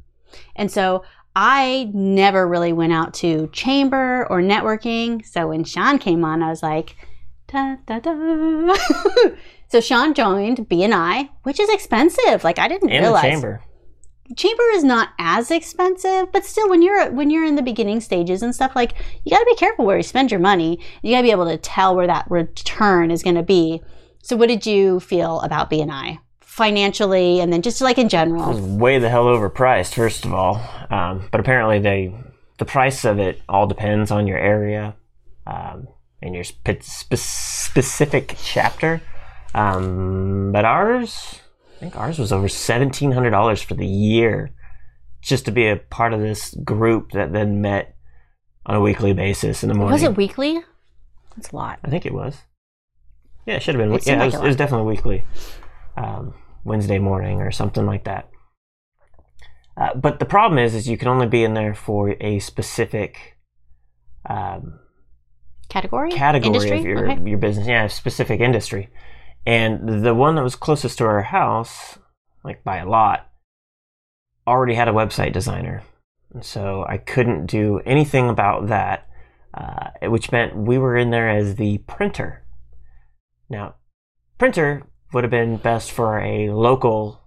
And 0.55 0.71
so 0.71 1.03
I 1.35 1.89
never 1.93 2.47
really 2.47 2.73
went 2.73 2.93
out 2.93 3.13
to 3.15 3.47
chamber 3.51 4.27
or 4.29 4.41
networking. 4.41 5.25
So 5.25 5.47
when 5.47 5.63
Sean 5.63 5.97
came 5.97 6.23
on, 6.23 6.43
I 6.43 6.49
was 6.49 6.61
like, 6.61 6.95
da 7.51 7.77
da 7.85 7.99
da. 7.99 8.75
so 9.67 9.81
Sean 9.81 10.13
joined 10.13 10.69
BNI, 10.69 11.29
which 11.43 11.59
is 11.59 11.69
expensive. 11.69 12.43
Like 12.43 12.59
I 12.59 12.67
didn't 12.67 12.89
the 12.89 12.99
realize 12.99 13.23
chamber. 13.23 13.61
chamber 14.35 14.63
is 14.73 14.83
not 14.83 15.09
as 15.17 15.51
expensive, 15.51 16.31
but 16.31 16.45
still, 16.45 16.69
when 16.69 16.81
you're 16.81 17.11
when 17.11 17.29
you're 17.29 17.45
in 17.45 17.55
the 17.55 17.61
beginning 17.61 18.01
stages 18.01 18.41
and 18.43 18.53
stuff, 18.53 18.75
like 18.75 18.93
you 19.23 19.31
got 19.31 19.39
to 19.39 19.45
be 19.45 19.55
careful 19.55 19.85
where 19.85 19.97
you 19.97 20.03
spend 20.03 20.31
your 20.31 20.39
money. 20.39 20.79
You 21.01 21.11
got 21.11 21.21
to 21.21 21.23
be 21.23 21.31
able 21.31 21.47
to 21.47 21.57
tell 21.57 21.95
where 21.95 22.07
that 22.07 22.29
return 22.29 23.11
is 23.11 23.23
going 23.23 23.35
to 23.35 23.43
be. 23.43 23.81
So, 24.21 24.35
what 24.35 24.49
did 24.49 24.65
you 24.65 24.99
feel 24.99 25.39
about 25.41 25.71
BNI 25.71 26.19
financially, 26.59 27.39
and 27.39 27.53
then 27.53 27.61
just 27.61 27.79
like 27.79 27.97
in 27.97 28.09
general. 28.09 28.43
It 28.43 28.55
was 28.55 28.61
way 28.61 28.99
the 28.99 29.07
hell 29.07 29.25
overpriced, 29.25 29.93
first 29.95 30.25
of 30.25 30.33
all. 30.33 30.61
Um, 30.89 31.29
but 31.31 31.39
apparently, 31.39 31.79
they 31.79 32.13
the 32.57 32.65
price 32.65 33.05
of 33.05 33.17
it 33.17 33.41
all 33.47 33.65
depends 33.65 34.11
on 34.11 34.27
your 34.27 34.37
area 34.37 34.93
um, 35.47 35.87
and 36.21 36.35
your 36.35 36.43
spe- 36.43 36.81
spe- 36.81 37.15
specific 37.15 38.35
chapter. 38.43 39.01
Um, 39.53 40.51
but 40.51 40.65
ours, 40.65 41.39
I 41.77 41.79
think 41.79 41.95
ours 41.95 42.19
was 42.19 42.31
over 42.31 42.47
seventeen 42.47 43.11
hundred 43.11 43.31
dollars 43.31 43.61
for 43.61 43.73
the 43.73 43.87
year, 43.87 44.51
just 45.21 45.45
to 45.45 45.51
be 45.51 45.67
a 45.67 45.77
part 45.77 46.13
of 46.13 46.19
this 46.19 46.53
group 46.63 47.11
that 47.11 47.33
then 47.33 47.61
met 47.61 47.95
on 48.65 48.75
a 48.75 48.81
weekly 48.81 49.13
basis 49.13 49.63
in 49.63 49.69
the 49.69 49.75
morning. 49.75 49.93
Was 49.93 50.03
it 50.03 50.15
weekly? 50.15 50.59
That's 51.35 51.51
a 51.51 51.55
lot. 51.55 51.79
I 51.83 51.89
think 51.89 52.05
it 52.05 52.13
was. 52.13 52.37
Yeah, 53.45 53.55
it 53.55 53.63
should 53.63 53.75
have 53.75 53.83
been. 53.83 53.93
It 53.93 54.05
yeah, 54.05 54.13
seemed 54.13 54.21
it 54.21 54.25
was, 54.25 54.35
it 54.35 54.43
was 54.43 54.55
definitely 54.55 54.87
weekly, 54.87 55.23
um, 55.97 56.35
Wednesday 56.63 56.99
morning 56.99 57.41
or 57.41 57.51
something 57.51 57.85
like 57.85 58.03
that. 58.03 58.29
Uh, 59.75 59.95
but 59.95 60.19
the 60.19 60.25
problem 60.25 60.59
is, 60.59 60.75
is 60.75 60.89
you 60.89 60.97
can 60.97 61.07
only 61.07 61.25
be 61.25 61.43
in 61.43 61.53
there 61.53 61.73
for 61.73 62.15
a 62.21 62.39
specific 62.39 63.37
um, 64.29 64.79
Category? 65.69 66.11
category 66.11 66.55
Industry? 66.55 66.77
of 66.79 66.85
your 66.85 67.11
Okay. 67.11 67.29
your 67.29 67.37
business. 67.37 67.67
Yeah, 67.67 67.87
specific 67.87 68.39
industry. 68.41 68.89
And 69.45 70.03
the 70.03 70.13
one 70.13 70.35
that 70.35 70.43
was 70.43 70.55
closest 70.55 70.97
to 70.97 71.05
our 71.05 71.21
house, 71.21 71.97
like 72.43 72.63
by 72.63 72.77
a 72.77 72.87
lot, 72.89 73.29
already 74.47 74.73
had 74.73 74.87
a 74.87 74.91
website 74.93 75.31
designer. 75.31 75.83
And 76.33 76.43
so 76.43 76.85
I 76.87 76.97
couldn't 76.97 77.45
do 77.45 77.79
anything 77.85 78.29
about 78.29 78.67
that, 78.67 79.07
uh, 79.53 79.89
which 80.03 80.31
meant 80.31 80.55
we 80.55 80.77
were 80.77 80.97
in 80.97 81.11
there 81.11 81.29
as 81.29 81.55
the 81.55 81.79
printer. 81.79 82.43
Now, 83.49 83.75
printer 84.37 84.83
would 85.13 85.23
have 85.23 85.31
been 85.31 85.57
best 85.57 85.91
for 85.91 86.19
a 86.19 86.49
local 86.51 87.21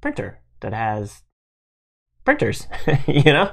printer 0.00 0.40
that 0.60 0.72
has 0.74 1.22
printers, 2.24 2.66
you 3.06 3.32
know? 3.32 3.50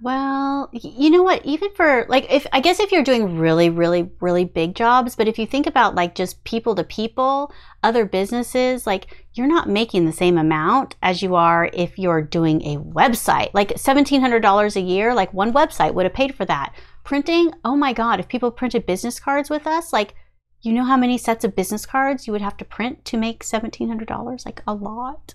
Well, 0.00 0.70
you 0.72 1.10
know 1.10 1.24
what? 1.24 1.44
Even 1.44 1.74
for 1.74 2.06
like, 2.08 2.30
if 2.30 2.46
I 2.52 2.60
guess 2.60 2.78
if 2.78 2.92
you're 2.92 3.02
doing 3.02 3.36
really, 3.38 3.68
really, 3.68 4.08
really 4.20 4.44
big 4.44 4.76
jobs, 4.76 5.16
but 5.16 5.26
if 5.26 5.40
you 5.40 5.46
think 5.46 5.66
about 5.66 5.96
like 5.96 6.14
just 6.14 6.44
people 6.44 6.76
to 6.76 6.84
people, 6.84 7.52
other 7.82 8.04
businesses, 8.04 8.86
like 8.86 9.24
you're 9.34 9.48
not 9.48 9.68
making 9.68 10.04
the 10.04 10.12
same 10.12 10.38
amount 10.38 10.94
as 11.02 11.20
you 11.20 11.34
are 11.34 11.68
if 11.72 11.98
you're 11.98 12.22
doing 12.22 12.62
a 12.62 12.78
website. 12.78 13.50
Like 13.54 13.70
$1,700 13.70 14.76
a 14.76 14.80
year, 14.80 15.14
like 15.14 15.34
one 15.34 15.52
website 15.52 15.94
would 15.94 16.06
have 16.06 16.14
paid 16.14 16.36
for 16.36 16.44
that. 16.44 16.74
Printing, 17.02 17.52
oh 17.64 17.74
my 17.74 17.92
God, 17.92 18.20
if 18.20 18.28
people 18.28 18.52
printed 18.52 18.86
business 18.86 19.18
cards 19.18 19.50
with 19.50 19.66
us, 19.66 19.92
like, 19.92 20.14
you 20.60 20.72
know 20.72 20.84
how 20.84 20.96
many 20.96 21.18
sets 21.18 21.44
of 21.44 21.56
business 21.56 21.86
cards 21.86 22.26
you 22.26 22.32
would 22.32 22.42
have 22.42 22.56
to 22.58 22.64
print 22.64 23.04
to 23.06 23.16
make 23.16 23.42
$1,700? 23.42 24.44
Like 24.44 24.62
a 24.66 24.74
lot. 24.74 25.34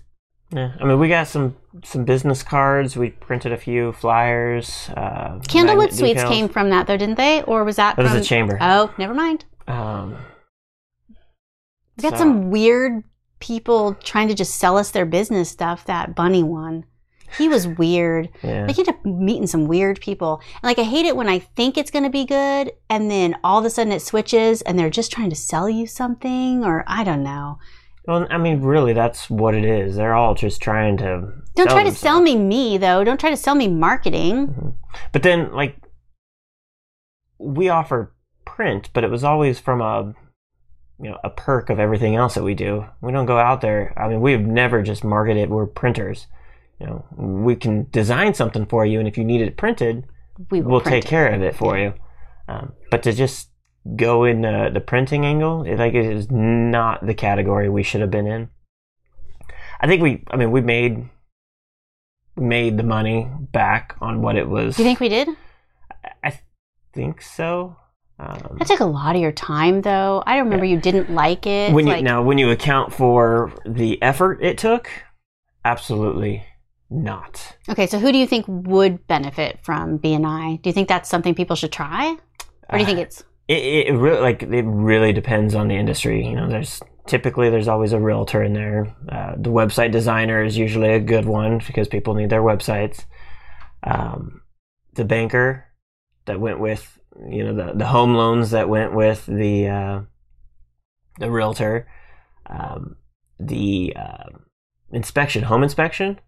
Yeah, 0.50 0.72
I 0.80 0.84
mean, 0.84 0.98
we 0.98 1.08
got 1.08 1.26
some 1.26 1.56
some 1.82 2.04
business 2.04 2.42
cards. 2.42 2.96
We 2.96 3.10
printed 3.10 3.52
a 3.52 3.56
few 3.56 3.92
flyers. 3.92 4.88
Uh, 4.96 5.40
Candlewood 5.48 5.92
Suites 5.92 6.22
decals. 6.22 6.28
came 6.28 6.48
from 6.48 6.70
that 6.70 6.86
though, 6.86 6.96
didn't 6.96 7.16
they? 7.16 7.42
Or 7.42 7.64
was 7.64 7.76
that 7.76 7.96
That 7.96 8.02
was 8.02 8.14
a 8.14 8.22
chamber. 8.22 8.58
Oh, 8.60 8.92
never 8.98 9.14
mind. 9.14 9.44
Um, 9.66 10.16
We 11.96 12.02
got 12.02 12.12
so- 12.12 12.18
some 12.18 12.50
weird 12.50 13.02
people 13.40 13.94
trying 13.94 14.28
to 14.28 14.34
just 14.34 14.56
sell 14.56 14.76
us 14.76 14.90
their 14.90 15.06
business 15.06 15.50
stuff. 15.50 15.84
That 15.86 16.14
bunny 16.14 16.42
one, 16.42 16.84
he 17.36 17.48
was 17.48 17.66
weird. 17.66 18.28
Yeah. 18.42 18.66
Like 18.66 18.76
you 18.78 18.84
end 18.86 18.88
up 18.96 19.04
meeting 19.04 19.46
some 19.46 19.66
weird 19.66 20.00
people. 20.00 20.40
And 20.54 20.64
like 20.64 20.78
I 20.78 20.82
hate 20.84 21.06
it 21.06 21.16
when 21.16 21.28
I 21.28 21.40
think 21.40 21.76
it's 21.76 21.90
going 21.90 22.04
to 22.04 22.10
be 22.10 22.24
good, 22.24 22.70
and 22.88 23.10
then 23.10 23.36
all 23.42 23.58
of 23.58 23.64
a 23.64 23.70
sudden 23.70 23.92
it 23.92 24.02
switches, 24.02 24.62
and 24.62 24.78
they're 24.78 24.90
just 24.90 25.10
trying 25.12 25.30
to 25.30 25.36
sell 25.36 25.68
you 25.68 25.86
something, 25.86 26.64
or 26.64 26.84
I 26.86 27.02
don't 27.02 27.22
know. 27.24 27.58
Well, 28.06 28.26
I 28.30 28.36
mean, 28.38 28.60
really, 28.60 28.92
that's 28.92 29.30
what 29.30 29.54
it 29.54 29.64
is. 29.64 29.96
They're 29.96 30.14
all 30.14 30.34
just 30.34 30.60
trying 30.60 30.98
to. 30.98 31.32
Don't 31.56 31.70
try 31.70 31.84
to 31.84 31.94
sell 31.94 32.20
me 32.20 32.36
me 32.36 32.76
though. 32.76 33.02
Don't 33.04 33.18
try 33.20 33.30
to 33.30 33.36
sell 33.36 33.54
me 33.54 33.68
marketing. 33.68 34.74
But 35.12 35.22
then, 35.22 35.52
like, 35.52 35.76
we 37.38 37.68
offer 37.68 38.14
print, 38.44 38.90
but 38.92 39.04
it 39.04 39.10
was 39.10 39.24
always 39.24 39.58
from 39.58 39.80
a, 39.80 40.12
you 41.00 41.10
know, 41.10 41.18
a 41.24 41.30
perk 41.30 41.70
of 41.70 41.78
everything 41.78 42.14
else 42.14 42.34
that 42.34 42.44
we 42.44 42.54
do. 42.54 42.84
We 43.00 43.12
don't 43.12 43.26
go 43.26 43.38
out 43.38 43.60
there. 43.62 43.94
I 43.96 44.08
mean, 44.08 44.20
we've 44.20 44.40
never 44.40 44.82
just 44.82 45.02
marketed. 45.04 45.48
We're 45.50 45.66
printers. 45.66 46.26
You 46.80 46.86
know, 46.86 47.04
we 47.16 47.56
can 47.56 47.88
design 47.90 48.34
something 48.34 48.66
for 48.66 48.84
you, 48.84 48.98
and 48.98 49.08
if 49.08 49.16
you 49.16 49.24
need 49.24 49.40
it 49.40 49.56
printed, 49.56 50.04
We 50.50 50.60
will 50.60 50.72
we'll 50.72 50.80
print 50.80 50.94
take 50.96 51.04
it. 51.04 51.08
care 51.08 51.28
of 51.28 51.42
it 51.42 51.56
for 51.56 51.78
you. 51.78 51.94
Um, 52.48 52.74
but 52.90 53.02
to 53.04 53.12
just 53.12 53.48
go 53.96 54.24
in 54.24 54.42
the, 54.42 54.70
the 54.72 54.80
printing 54.80 55.24
angle, 55.26 55.62
it, 55.64 55.76
like, 55.78 55.94
it 55.94 56.06
is 56.06 56.30
not 56.30 57.06
the 57.06 57.14
category 57.14 57.68
we 57.68 57.82
should 57.82 58.00
have 58.00 58.10
been 58.10 58.26
in. 58.26 58.48
I 59.80 59.86
think 59.86 60.02
we, 60.02 60.24
I 60.30 60.36
mean, 60.36 60.50
we 60.50 60.60
made 60.60 61.08
made 62.36 62.76
the 62.76 62.82
money 62.82 63.28
back 63.52 63.96
on 64.00 64.20
what 64.22 64.36
it 64.36 64.48
was. 64.48 64.76
Do 64.76 64.82
you 64.82 64.88
think 64.88 65.00
we 65.00 65.08
did? 65.08 65.28
I 66.22 66.40
think 66.92 67.22
so. 67.22 67.76
Um, 68.18 68.56
That 68.58 68.66
took 68.66 68.80
a 68.80 68.84
lot 68.86 69.14
of 69.16 69.22
your 69.22 69.32
time 69.32 69.82
though. 69.82 70.22
I 70.26 70.36
don't 70.36 70.44
remember 70.44 70.64
you 70.64 70.80
didn't 70.80 71.10
like 71.10 71.46
it. 71.46 71.72
when 71.72 71.86
you 71.86 71.92
like, 71.92 72.04
now 72.04 72.22
when 72.22 72.38
you 72.38 72.50
account 72.50 72.92
for 72.92 73.52
the 73.66 74.00
effort 74.02 74.42
it 74.42 74.58
took, 74.58 74.88
absolutely 75.64 76.44
not. 76.90 77.56
Okay, 77.68 77.86
so 77.86 77.98
who 77.98 78.12
do 78.12 78.18
you 78.18 78.26
think 78.26 78.46
would 78.48 79.06
benefit 79.06 79.58
from 79.62 79.98
BNI? 79.98 80.62
Do 80.62 80.68
you 80.70 80.74
think 80.74 80.88
that's 80.88 81.08
something 81.08 81.34
people 81.34 81.56
should 81.56 81.72
try, 81.72 82.16
or 82.68 82.78
do 82.78 82.78
you 82.78 82.86
think 82.86 82.98
Uh, 82.98 83.02
it's 83.02 83.24
it, 83.48 83.88
it 83.88 83.92
really 83.92 84.20
like 84.20 84.42
it 84.42 84.64
really 84.64 85.12
depends 85.12 85.54
on 85.54 85.68
the 85.68 85.76
industry. 85.76 86.26
You 86.26 86.36
know, 86.36 86.48
there's 86.48 86.80
typically 87.06 87.50
there's 87.50 87.68
always 87.68 87.92
a 87.92 88.00
realtor 88.00 88.42
in 88.42 88.54
there. 88.54 88.94
Uh, 89.08 89.34
the 89.36 89.50
website 89.50 89.92
designer 89.92 90.42
is 90.42 90.56
usually 90.56 90.90
a 90.90 91.00
good 91.00 91.26
one 91.26 91.60
because 91.66 91.88
people 91.88 92.14
need 92.14 92.30
their 92.30 92.42
websites. 92.42 93.04
Um, 93.82 94.42
the 94.94 95.04
banker 95.04 95.66
that 96.24 96.40
went 96.40 96.58
with 96.58 96.98
you 97.28 97.44
know 97.44 97.54
the 97.54 97.76
the 97.76 97.86
home 97.86 98.14
loans 98.14 98.50
that 98.52 98.68
went 98.68 98.94
with 98.94 99.26
the 99.26 99.68
uh, 99.68 100.00
the 101.18 101.30
realtor, 101.30 101.86
um, 102.46 102.96
the 103.38 103.94
uh, 103.94 104.30
inspection 104.90 105.44
home 105.44 105.62
inspection. 105.62 106.18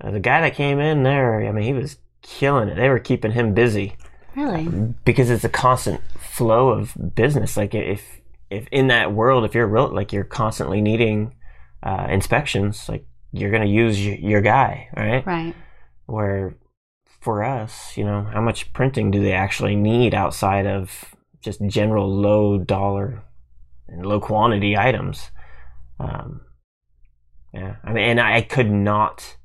Uh, 0.00 0.10
the 0.10 0.20
guy 0.20 0.40
that 0.40 0.56
came 0.56 0.80
in 0.80 1.04
there, 1.04 1.46
I 1.46 1.52
mean, 1.52 1.62
he 1.62 1.72
was 1.72 1.98
killing 2.22 2.68
it. 2.68 2.74
They 2.74 2.88
were 2.88 2.98
keeping 2.98 3.30
him 3.30 3.54
busy 3.54 3.96
really? 4.36 4.94
because 5.04 5.30
it's 5.30 5.44
a 5.44 5.48
constant 5.48 6.00
flow 6.18 6.70
of 6.70 6.96
business. 7.14 7.56
Like 7.56 7.74
if 7.74 8.20
if 8.50 8.66
in 8.70 8.88
that 8.88 9.12
world, 9.12 9.44
if 9.44 9.54
you're 9.54 9.66
real, 9.66 9.88
like 9.88 10.12
you're 10.12 10.24
constantly 10.24 10.80
needing 10.80 11.34
uh, 11.82 12.06
inspections, 12.10 12.88
like 12.88 13.06
you're 13.32 13.50
gonna 13.50 13.64
use 13.66 13.96
y- 13.98 14.18
your 14.20 14.40
guy, 14.40 14.88
right? 14.96 15.24
Right. 15.26 15.54
Where 16.06 16.54
for 17.20 17.44
us, 17.44 17.96
you 17.96 18.04
know, 18.04 18.22
how 18.32 18.40
much 18.40 18.72
printing 18.72 19.10
do 19.10 19.22
they 19.22 19.32
actually 19.32 19.76
need 19.76 20.12
outside 20.14 20.66
of 20.66 21.14
just 21.40 21.60
general 21.66 22.08
low 22.12 22.58
dollar 22.58 23.22
and 23.88 24.04
low 24.04 24.20
quantity 24.20 24.76
items? 24.76 25.30
Um, 26.00 26.42
yeah, 27.54 27.76
I 27.84 27.92
mean, 27.92 28.04
and 28.04 28.20
I 28.20 28.42
could 28.42 28.70
not 28.70 29.36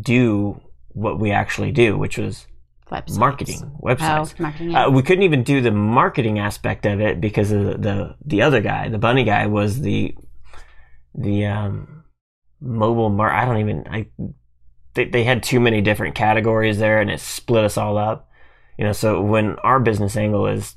do 0.00 0.60
what 0.88 1.18
we 1.18 1.30
actually 1.30 1.72
do, 1.72 1.96
which 1.96 2.18
was 2.18 2.46
Websites. 2.90 3.18
marketing 3.18 3.78
websites. 3.82 4.34
Oh, 4.38 4.42
marketing. 4.42 4.70
Yeah. 4.70 4.86
Uh, 4.86 4.90
we 4.90 5.02
couldn't 5.02 5.24
even 5.24 5.42
do 5.42 5.60
the 5.60 5.72
marketing 5.72 6.38
aspect 6.38 6.86
of 6.86 7.00
it 7.00 7.20
because 7.20 7.50
of 7.50 7.64
the, 7.64 7.78
the 7.78 8.16
the 8.24 8.42
other 8.42 8.60
guy, 8.60 8.88
the 8.88 8.98
bunny 8.98 9.24
guy, 9.24 9.46
was 9.46 9.80
the 9.80 10.14
the 11.14 11.46
um, 11.46 12.04
mobile 12.60 13.10
mar. 13.10 13.32
I 13.32 13.44
don't 13.44 13.58
even. 13.58 13.84
I 13.90 14.06
they 14.94 15.06
they 15.06 15.24
had 15.24 15.42
too 15.42 15.58
many 15.58 15.80
different 15.80 16.14
categories 16.14 16.78
there, 16.78 17.00
and 17.00 17.10
it 17.10 17.20
split 17.20 17.64
us 17.64 17.76
all 17.76 17.98
up. 17.98 18.28
You 18.78 18.84
know, 18.84 18.92
so 18.92 19.20
when 19.20 19.56
our 19.64 19.80
business 19.80 20.16
angle 20.16 20.46
is 20.46 20.76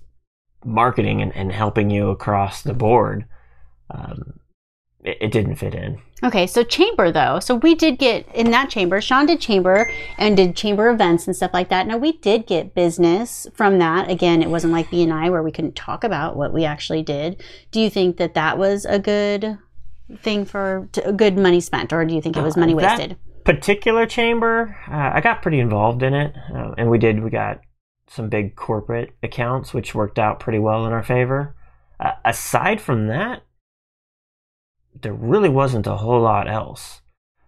marketing 0.65 1.21
and, 1.21 1.35
and 1.35 1.51
helping 1.51 1.89
you 1.89 2.09
across 2.09 2.61
the 2.63 2.73
board, 2.73 3.25
um, 3.89 4.39
it, 5.03 5.17
it 5.21 5.31
didn't 5.31 5.55
fit 5.55 5.75
in. 5.75 6.01
Okay, 6.23 6.47
so 6.47 6.63
chamber 6.63 7.11
though. 7.11 7.39
So 7.39 7.55
we 7.55 7.75
did 7.75 7.97
get 7.97 8.27
in 8.35 8.51
that 8.51 8.69
chamber. 8.69 8.99
Sean 8.99 9.25
did 9.25 9.39
chamber 9.39 9.89
and 10.17 10.35
did 10.35 10.55
chamber 10.55 10.89
events 10.89 11.27
and 11.27 11.35
stuff 11.35 11.51
like 11.53 11.69
that. 11.69 11.87
Now 11.87 11.97
we 11.97 12.13
did 12.13 12.45
get 12.45 12.75
business 12.75 13.47
from 13.53 13.79
that. 13.79 14.09
Again, 14.09 14.41
it 14.41 14.49
wasn't 14.49 14.73
like 14.73 14.91
B 14.91 15.01
and 15.03 15.13
I 15.13 15.29
where 15.29 15.43
we 15.43 15.51
couldn't 15.51 15.75
talk 15.75 16.03
about 16.03 16.35
what 16.35 16.53
we 16.53 16.65
actually 16.65 17.03
did. 17.03 17.41
Do 17.71 17.79
you 17.79 17.89
think 17.89 18.17
that 18.17 18.33
that 18.33 18.57
was 18.57 18.85
a 18.85 18.99
good 18.99 19.57
thing 20.21 20.43
for 20.43 20.89
to, 20.93 21.13
good 21.13 21.37
money 21.37 21.61
spent, 21.61 21.93
or 21.93 22.03
do 22.03 22.13
you 22.13 22.21
think 22.21 22.35
it 22.35 22.43
was 22.43 22.57
money 22.57 22.73
Uh, 22.73 22.77
wasted? 22.77 23.17
particular 23.45 24.05
chamber, 24.05 24.77
uh, 24.91 25.11
I 25.13 25.21
got 25.21 25.41
pretty 25.41 25.59
involved 25.59 26.03
in 26.03 26.13
it, 26.13 26.35
uh, 26.53 26.73
and 26.77 26.89
we 26.89 26.97
did. 26.99 27.23
We 27.23 27.29
got 27.29 27.61
some 28.07 28.27
big 28.29 28.55
corporate 28.55 29.11
accounts, 29.23 29.73
which 29.73 29.95
worked 29.95 30.19
out 30.19 30.39
pretty 30.39 30.59
well 30.59 30.85
in 30.85 30.93
our 30.93 31.03
favor. 31.03 31.55
Uh, 31.99 32.11
aside 32.25 32.81
from 32.81 33.07
that, 33.07 33.43
there 35.01 35.13
really 35.13 35.49
wasn't 35.49 35.87
a 35.87 35.97
whole 35.97 36.21
lot 36.21 36.49
else. 36.49 37.01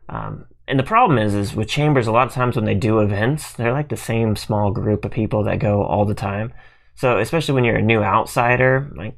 Um, 0.10 0.46
and 0.68 0.80
the 0.80 0.84
problem 0.84 1.18
is, 1.18 1.34
is 1.34 1.56
with 1.56 1.68
chambers, 1.68 2.08
a 2.08 2.12
lot 2.12 2.28
of 2.28 2.34
times 2.34 2.56
when 2.56 2.66
they 2.66 2.76
do 2.76 3.00
events, 3.00 3.54
they're 3.54 3.74
like 3.74 3.90
the 3.90 3.98
same 3.98 4.36
small 4.36 4.72
group 4.72 5.04
of 5.06 5.12
people 5.12 5.44
that 5.44 5.60
go 5.60 5.84
all 5.84 6.06
the 6.06 6.14
time. 6.14 6.54
So 6.96 7.18
especially 7.18 7.56
when 7.56 7.64
you're 7.64 7.78
a 7.78 7.82
new 7.82 8.02
outsider, 8.02 8.92
like 8.96 9.18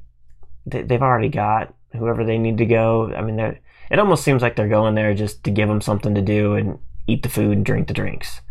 they, 0.65 0.83
they've 0.83 1.01
already 1.01 1.29
got 1.29 1.73
whoever 1.91 2.23
they 2.23 2.37
need 2.37 2.57
to 2.57 2.65
go. 2.65 3.13
I 3.13 3.21
mean, 3.21 3.39
it 3.39 3.99
almost 3.99 4.23
seems 4.23 4.41
like 4.41 4.55
they're 4.55 4.67
going 4.67 4.95
there 4.95 5.13
just 5.13 5.43
to 5.43 5.51
give 5.51 5.67
them 5.67 5.81
something 5.81 6.15
to 6.15 6.21
do 6.21 6.55
and 6.55 6.79
eat 7.07 7.23
the 7.23 7.29
food 7.29 7.57
and 7.57 7.65
drink 7.65 7.87
the 7.87 7.93
drinks. 7.93 8.41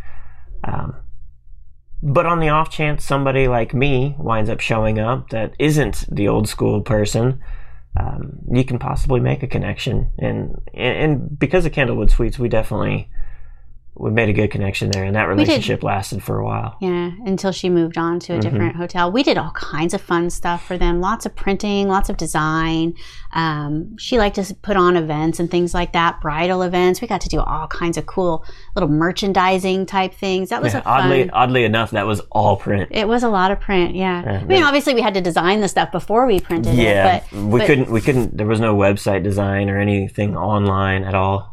Um, 0.65 0.95
but 2.03 2.27
on 2.27 2.41
the 2.41 2.49
off 2.49 2.71
chance 2.71 3.05
somebody 3.05 3.49
like 3.49 3.75
me 3.75 4.15
winds 4.19 4.51
up 4.51 4.61
showing 4.61 4.99
up 4.99 5.31
that 5.31 5.55
isn't 5.59 6.05
the 6.11 6.29
old 6.29 6.49
school 6.49 6.83
person, 6.83 7.41
um, 7.99 8.39
you 8.51 8.65
can 8.65 8.79
possibly 8.79 9.21
make 9.21 9.43
a 9.43 9.47
connection. 9.47 10.13
And, 10.19 10.57
and 10.75 10.97
and 10.97 11.39
because 11.39 11.67
of 11.67 11.73
Candlewood 11.73 12.11
Suites, 12.11 12.39
we 12.39 12.49
definitely 12.49 13.11
we 13.95 14.11
made 14.11 14.29
a 14.29 14.33
good 14.33 14.51
connection 14.51 14.91
there, 14.91 15.05
and 15.05 15.15
that 15.17 15.23
did. 15.27 15.29
relationship 15.29 15.83
lasted 15.83 16.23
for 16.23 16.39
a 16.39 16.45
while. 16.45 16.77
Yeah, 16.81 17.11
until 17.27 17.53
she 17.53 17.69
moved 17.69 17.99
on 17.99 18.19
to 18.21 18.35
a 18.35 18.39
Mhm. 18.39 18.41
different 18.41 18.77
hotel. 18.77 19.13
We 19.13 19.23
did 19.23 19.37
all 19.37 19.51
kinds 19.51 19.93
of 19.93 20.01
fun 20.01 20.31
stuff 20.31 20.65
for 20.67 20.79
them. 20.79 21.01
Lots 21.01 21.27
of 21.27 21.37
printing, 21.37 21.89
lots 21.89 22.09
of 22.09 22.17
design. 22.17 22.95
Um, 23.35 23.97
she 23.99 24.19
liked 24.19 24.37
to 24.37 24.55
put 24.63 24.77
on 24.77 24.97
events 24.97 25.39
and 25.39 25.51
things 25.51 25.75
like 25.75 25.93
that, 25.93 26.21
bridal 26.23 26.63
events. 26.63 27.01
We 27.03 27.07
got 27.09 27.21
to 27.23 27.29
do 27.29 27.41
all 27.41 27.67
kinds 27.67 27.97
of 27.99 28.07
cool 28.07 28.45
little 28.75 28.89
merchandising 28.91 29.87
type 29.87 30.15
things. 30.15 30.49
That 30.49 30.63
was 30.63 30.73
Yeah, 30.73 30.81
a 30.81 30.83
fun. 30.83 31.01
oddly, 31.05 31.31
oddly 31.31 31.65
enough, 31.65 31.91
that 31.93 32.07
was 32.07 32.21
all 32.31 32.57
print. 32.57 32.89
it 32.91 33.07
was 33.09 33.23
a 33.23 33.29
lot 33.29 33.51
of 33.51 33.61
print, 33.61 33.95
yeah. 33.95 34.23
Yeah, 34.25 34.39
I 34.41 34.45
mean, 34.45 34.63
obviously, 34.63 34.95
we 34.95 35.03
had 35.03 35.15
to 35.15 35.21
design 35.21 35.61
the 35.61 35.69
stuff 35.69 35.93
before 35.93 36.27
we 36.27 36.41
printed 36.41 36.75
yeah, 36.75 37.17
it, 37.17 37.25
but 37.31 37.39
we 37.39 37.59
but- 37.61 37.67
couldn't. 37.67 37.91
We 37.91 38.01
couldn't. 38.01 38.37
There 38.37 38.47
was 38.47 38.61
no 38.61 38.75
website 38.75 39.23
design 39.23 39.69
or 39.71 39.79
anything 39.79 40.37
online 40.37 41.05
at 41.05 41.15
all. 41.15 41.52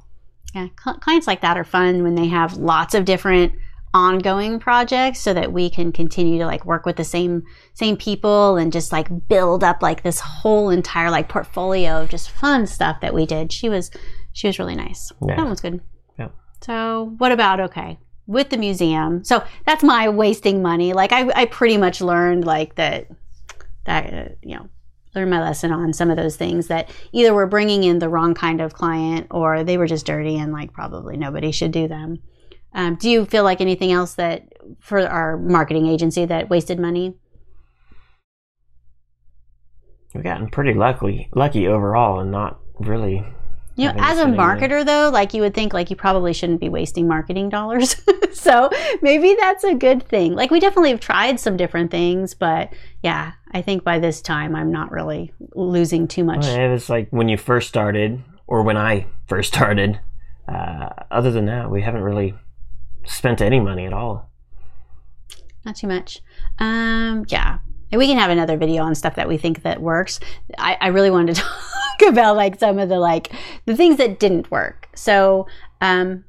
Yeah, 0.53 0.68
cl- 0.84 0.98
clients 0.98 1.27
like 1.27 1.41
that 1.41 1.58
are 1.58 1.63
fun 1.63 2.03
when 2.03 2.15
they 2.15 2.27
have 2.27 2.58
lots 2.58 2.94
of 2.94 3.06
different 3.06 3.53
ongoing 3.94 4.60
projects 4.60 5.20
so 5.20 5.34
that 5.34 5.51
we 5.51 5.70
can 5.70 5.91
continue 5.91 6.38
to 6.38 6.46
like 6.46 6.63
work 6.65 6.86
with 6.86 6.96
the 6.96 7.03
same 7.03 7.44
same 7.74 7.98
people 7.98 8.56
and 8.56 8.72
just 8.72 8.91
like 8.91 9.27
build 9.27 9.63
up 9.63 9.82
like 9.82 10.03
this 10.03 10.20
whole 10.20 10.70
entire 10.70 11.10
like 11.10 11.27
portfolio 11.27 12.01
of 12.01 12.10
just 12.10 12.29
fun 12.29 12.68
stuff 12.68 13.01
that 13.01 13.13
we 13.13 13.25
did. 13.25 13.51
She 13.51 13.70
was 13.70 13.89
she 14.34 14.48
was 14.48 14.60
really 14.60 14.75
nice. 14.75 15.12
Yeah. 15.27 15.38
That 15.38 15.50
was 15.50 15.62
good. 15.62 15.82
Yeah. 16.18 16.29
So 16.62 17.15
what 17.18 17.32
about 17.32 17.60
okay 17.62 17.98
with 18.27 18.50
the 18.50 18.58
museum? 18.58 19.24
So 19.24 19.44
that's 19.65 19.84
my 19.84 20.10
wasting 20.10 20.62
money. 20.62 20.94
Like 20.94 21.12
I 21.12 21.29
I 21.36 21.46
pretty 21.46 21.77
much 21.77 22.01
learned 22.01 22.46
like 22.46 22.75
that 22.75 23.08
that 23.86 24.13
uh, 24.13 24.29
you 24.44 24.56
know 24.56 24.70
learned 25.15 25.31
my 25.31 25.39
lesson 25.39 25.71
on 25.71 25.93
some 25.93 26.09
of 26.09 26.17
those 26.17 26.35
things 26.35 26.67
that 26.67 26.89
either 27.11 27.33
were 27.33 27.47
bringing 27.47 27.83
in 27.83 27.99
the 27.99 28.09
wrong 28.09 28.33
kind 28.33 28.61
of 28.61 28.73
client 28.73 29.27
or 29.31 29.63
they 29.63 29.77
were 29.77 29.87
just 29.87 30.05
dirty 30.05 30.37
and 30.37 30.53
like 30.53 30.73
probably 30.73 31.17
nobody 31.17 31.51
should 31.51 31.71
do 31.71 31.87
them. 31.87 32.19
Um, 32.73 32.95
do 32.95 33.09
you 33.09 33.25
feel 33.25 33.43
like 33.43 33.61
anything 33.61 33.91
else 33.91 34.13
that 34.15 34.47
for 34.79 35.07
our 35.07 35.37
marketing 35.37 35.87
agency 35.87 36.25
that 36.25 36.49
wasted 36.49 36.79
money? 36.79 37.15
We've 40.13 40.23
gotten 40.23 40.49
pretty 40.49 40.73
lucky, 40.73 41.29
lucky 41.35 41.67
overall, 41.67 42.19
and 42.19 42.31
not 42.31 42.59
really. 42.79 43.25
You 43.79 43.93
know, 43.93 44.00
as 44.00 44.19
a 44.19 44.25
marketer 44.25 44.86
though, 44.86 45.09
like 45.09 45.33
you 45.33 45.41
would 45.41 45.53
think 45.53 45.74
like 45.74 45.89
you 45.89 45.95
probably 45.95 46.33
shouldn't 46.33 46.59
be 46.59 46.69
wasting 46.69 47.07
marketing 47.07 47.50
dollars. 47.50 47.95
so 48.33 48.69
maybe 49.01 49.36
that's 49.39 49.63
a 49.63 49.75
good 49.75 50.03
thing. 50.07 50.36
Like 50.36 50.51
we 50.51 50.59
definitely 50.59 50.91
have 50.91 51.00
tried 51.00 51.39
some 51.39 51.57
different 51.57 51.91
things, 51.91 52.33
but 52.33 52.74
yeah, 53.03 53.33
I 53.51 53.62
think 53.62 53.83
by 53.83 54.00
this 54.00 54.21
time 54.21 54.55
I'm 54.55 54.71
not 54.71 54.91
really 54.91 55.33
losing 55.55 56.07
too 56.07 56.24
much. 56.24 56.41
Well, 56.41 56.59
it 56.59 56.71
was 56.71 56.89
like 56.89 57.09
when 57.12 57.29
you 57.29 57.38
first 57.38 57.69
started, 57.69 58.21
or 58.50 58.63
when 58.63 58.75
I 58.75 59.05
first 59.27 59.53
started. 59.53 60.00
Uh, 60.48 60.89
other 61.12 61.31
than 61.31 61.45
that, 61.45 61.69
we 61.69 61.83
haven't 61.83 62.01
really 62.01 62.33
spent 63.05 63.39
any 63.41 63.59
money 63.59 63.86
at 63.86 63.93
all. 63.93 64.29
Not 65.63 65.75
too 65.75 65.88
much. 65.88 66.21
Um, 66.57 67.25
yeah. 67.27 67.59
And 67.91 68.00
we 68.00 68.07
can 68.07 68.17
have 68.17 68.31
another 68.31 68.57
video 68.57 68.83
on 68.83 68.95
stuff 68.95 69.15
that 69.15 69.27
we 69.27 69.38
think 69.38 69.62
that 69.62 69.81
works. 69.81 70.19
I, 70.57 70.77
I 70.81 70.88
really 70.88 71.12
wanted 71.12 71.36
to 71.36 71.41
talk 71.41 71.68
about 72.08 72.36
like 72.36 72.60
some 72.60 72.79
of 72.79 72.89
the 72.89 73.00
like 73.00 73.32
the 73.65 73.75
things 73.75 73.98
that 73.98 74.20
didn't 74.20 74.50
work. 74.51 74.89
So, 74.96 75.48
um, 75.82 76.25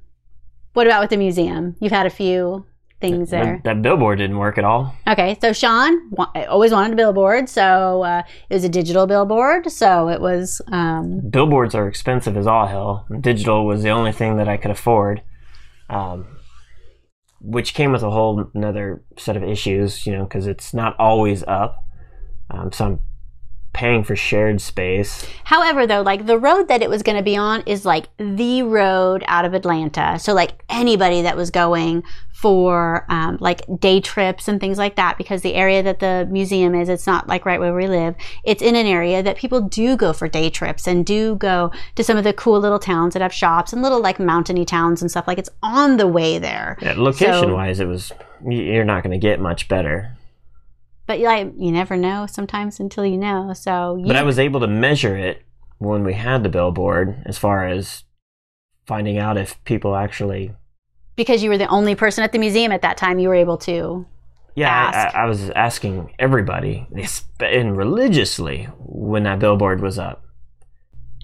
what 0.73 0.87
about 0.87 1.00
with 1.00 1.11
the 1.11 1.17
museum? 1.17 1.77
You've 1.81 1.93
had 1.93 2.07
a 2.07 2.11
few 2.11 2.65
things 3.00 3.31
there. 3.31 3.61
That, 3.65 3.77
that 3.77 3.83
billboard 3.83 4.19
didn't 4.19 4.39
work 4.39 4.59
at 4.59 4.65
all. 4.65 4.95
Okay, 5.09 5.37
so 5.41 5.53
Sean 5.53 6.11
wa- 6.11 6.31
always 6.49 6.73
wanted 6.73 6.93
a 6.93 6.97
billboard, 6.97 7.49
so 7.49 8.03
uh, 8.03 8.23
it 8.49 8.55
was 8.55 8.65
a 8.65 8.69
digital 8.69 9.07
billboard. 9.07 9.71
So 9.71 10.09
it 10.09 10.21
was 10.21 10.61
um, 10.69 11.21
Billboards 11.29 11.75
are 11.75 11.89
expensive 11.89 12.37
as 12.37 12.47
all 12.47 12.67
hell. 12.67 13.07
Digital 13.21 13.67
was 13.67 13.83
the 13.83 13.91
only 13.91 14.12
thing 14.12 14.37
that 14.37 14.49
I 14.49 14.57
could 14.57 14.71
afford, 14.71 15.23
um, 15.89 16.27
which 17.41 17.75
came 17.75 17.93
with 17.93 18.03
a 18.03 18.11
whole 18.11 18.50
another 18.55 19.03
set 19.17 19.37
of 19.37 19.43
issues. 19.43 20.07
You 20.07 20.12
know, 20.12 20.25
because 20.25 20.47
it's 20.47 20.75
not 20.75 20.95
always 20.99 21.43
up. 21.45 21.85
Um, 22.50 22.73
so 22.73 22.85
I'm 22.85 23.00
paying 23.73 24.03
for 24.03 24.17
shared 24.17 24.61
space. 24.61 25.27
However, 25.45 25.87
though, 25.87 26.03
like 26.03 26.27
the 26.27 26.39
road 26.39 26.69
that 26.69 26.83
it 26.83 26.91
was 26.91 27.03
going 27.03 27.17
to 27.17 27.23
be 27.23 27.37
on 27.37 27.62
is 27.62 27.85
like 27.85 28.09
the 28.17 28.62
road 28.62 29.25
out 29.27 29.45
of 29.45 29.55
Atlanta. 29.55 30.19
So, 30.19 30.35
like 30.35 30.62
anybody 30.69 31.23
that 31.23 31.37
was 31.37 31.50
going 31.50 32.03
for 32.33 33.05
um, 33.11 33.37
like 33.41 33.62
day 33.79 34.00
trips 34.00 34.49
and 34.49 34.61
things 34.61 34.79
like 34.79 34.97
that, 34.97 35.19
because 35.19 35.43
the 35.43 35.55
area 35.55 35.83
that 35.83 36.00
the 36.00 36.27
museum 36.31 36.75
is, 36.75 36.89
it's 36.89 37.07
not 37.07 37.29
like 37.29 37.47
right 37.47 37.61
where 37.61 37.75
we 37.75 37.87
live. 37.87 38.15
It's 38.45 38.62
in 38.62 38.77
an 38.77 38.87
area 38.87 39.23
that 39.23 39.37
people 39.37 39.61
do 39.61 39.97
go 39.97 40.12
for 40.12 40.27
day 40.27 40.50
trips 40.50 40.87
and 40.87 41.05
do 41.05 41.37
go 41.37 41.71
to 41.95 42.03
some 42.03 42.17
of 42.17 42.25
the 42.25 42.33
cool 42.33 42.59
little 42.59 42.79
towns 42.79 43.12
that 43.12 43.23
have 43.23 43.33
shops 43.33 43.73
and 43.73 43.83
little 43.83 44.00
like 44.00 44.19
mountainy 44.19 44.65
towns 44.65 45.00
and 45.00 45.11
stuff. 45.11 45.29
Like 45.29 45.39
it's 45.39 45.50
on 45.62 45.97
the 45.97 46.09
way 46.09 46.39
there. 46.39 46.77
Yeah, 46.81 46.95
location 46.97 47.53
wise, 47.53 47.79
it 47.79 47.87
was 47.87 48.11
you're 48.47 48.85
not 48.85 49.03
going 49.03 49.12
to 49.12 49.19
get 49.19 49.39
much 49.39 49.69
better. 49.69 50.17
But 51.11 51.19
like 51.19 51.52
you 51.59 51.73
never 51.73 51.97
know 51.97 52.26
sometimes 52.26 52.78
until 52.78 53.04
you 53.04 53.19
know. 53.19 53.52
So 53.52 53.97
you, 53.97 54.06
But 54.06 54.15
I 54.15 54.23
was 54.23 54.39
able 54.39 54.61
to 54.61 54.69
measure 54.69 55.17
it 55.17 55.43
when 55.78 56.04
we 56.04 56.13
had 56.13 56.45
the 56.45 56.49
billboard, 56.49 57.21
as 57.26 57.37
far 57.37 57.67
as 57.67 58.04
finding 58.87 59.19
out 59.19 59.37
if 59.37 59.58
people 59.65 59.97
actually. 59.97 60.54
because 61.17 61.43
you 61.43 61.50
were 61.50 61.58
the 61.58 61.67
only 61.67 61.97
person 61.97 62.23
at 62.23 62.30
the 62.30 62.39
museum 62.39 62.71
at 62.71 62.82
that 62.82 62.97
time, 62.97 63.19
you 63.19 63.26
were 63.28 63.34
able 63.34 63.58
to. 63.58 64.06
Yeah, 64.54 64.69
I, 64.71 64.73
Ask. 64.73 65.17
I, 65.17 65.23
I 65.23 65.26
was 65.26 65.50
asking 65.50 66.15
everybody, 66.21 66.87
and 67.41 67.76
religiously, 67.76 68.69
when 68.78 69.25
that 69.25 69.41
billboard 69.41 69.82
was 69.82 69.99
up, 69.99 70.25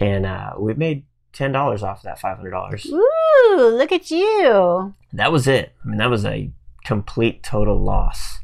and 0.01 0.27
uh, 0.27 0.55
we 0.59 0.75
made 0.75 1.05
ten 1.33 1.53
dollars 1.53 1.85
off 1.85 2.03
that 2.03 2.19
five 2.19 2.39
hundred 2.39 2.51
dollars. 2.51 2.87
Ooh, 2.87 3.73
look 3.79 3.93
at 3.93 4.11
you. 4.11 4.97
That 5.13 5.31
was 5.31 5.47
it. 5.47 5.77
I 5.85 5.89
mean, 5.89 5.99
that 5.99 6.11
was 6.11 6.25
a 6.25 6.51
complete 6.85 7.45
total 7.45 7.81
loss. 7.81 8.41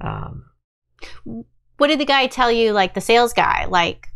Um, 0.00 0.46
What 1.24 1.88
did 1.88 2.00
the 2.00 2.04
guy 2.04 2.26
tell 2.26 2.50
you? 2.50 2.72
Like 2.72 2.94
the 2.94 3.00
sales 3.00 3.32
guy, 3.32 3.66
like 3.66 4.08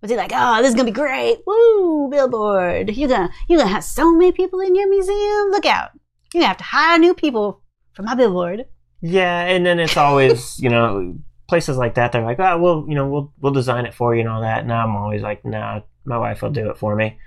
was 0.00 0.10
he 0.10 0.16
like, 0.16 0.32
"Oh, 0.34 0.60
this 0.60 0.68
is 0.68 0.74
gonna 0.74 0.84
be 0.84 0.92
great! 0.92 1.38
Woo, 1.46 2.08
billboard! 2.10 2.94
You're 2.96 3.08
gonna 3.08 3.30
you're 3.48 3.58
gonna 3.58 3.70
have 3.70 3.84
so 3.84 4.12
many 4.12 4.32
people 4.32 4.60
in 4.60 4.74
your 4.74 4.88
museum. 4.88 5.50
Look 5.50 5.66
out! 5.66 5.90
You're 6.32 6.40
gonna 6.40 6.48
have 6.48 6.58
to 6.58 6.64
hire 6.64 6.98
new 6.98 7.14
people 7.14 7.62
for 7.94 8.02
my 8.02 8.14
billboard." 8.14 8.66
Yeah, 9.00 9.42
and 9.42 9.64
then 9.64 9.80
it's 9.80 9.96
always 9.96 10.58
you 10.62 10.70
know 10.70 11.16
places 11.48 11.76
like 11.76 11.94
that. 11.94 12.12
They're 12.12 12.22
like, 12.22 12.40
oh, 12.40 12.58
well, 12.58 12.84
you 12.88 12.94
know, 12.94 13.08
we'll 13.08 13.32
we'll 13.40 13.52
design 13.52 13.86
it 13.86 13.94
for 13.94 14.14
you 14.14 14.20
and 14.20 14.28
all 14.28 14.40
that. 14.42 14.62
And 14.62 14.72
I'm 14.72 14.96
always 14.96 15.22
like, 15.22 15.44
nah, 15.44 15.80
my 16.04 16.18
wife 16.18 16.42
will 16.42 16.50
do 16.50 16.70
it 16.70 16.78
for 16.78 16.94
me. 16.96 17.18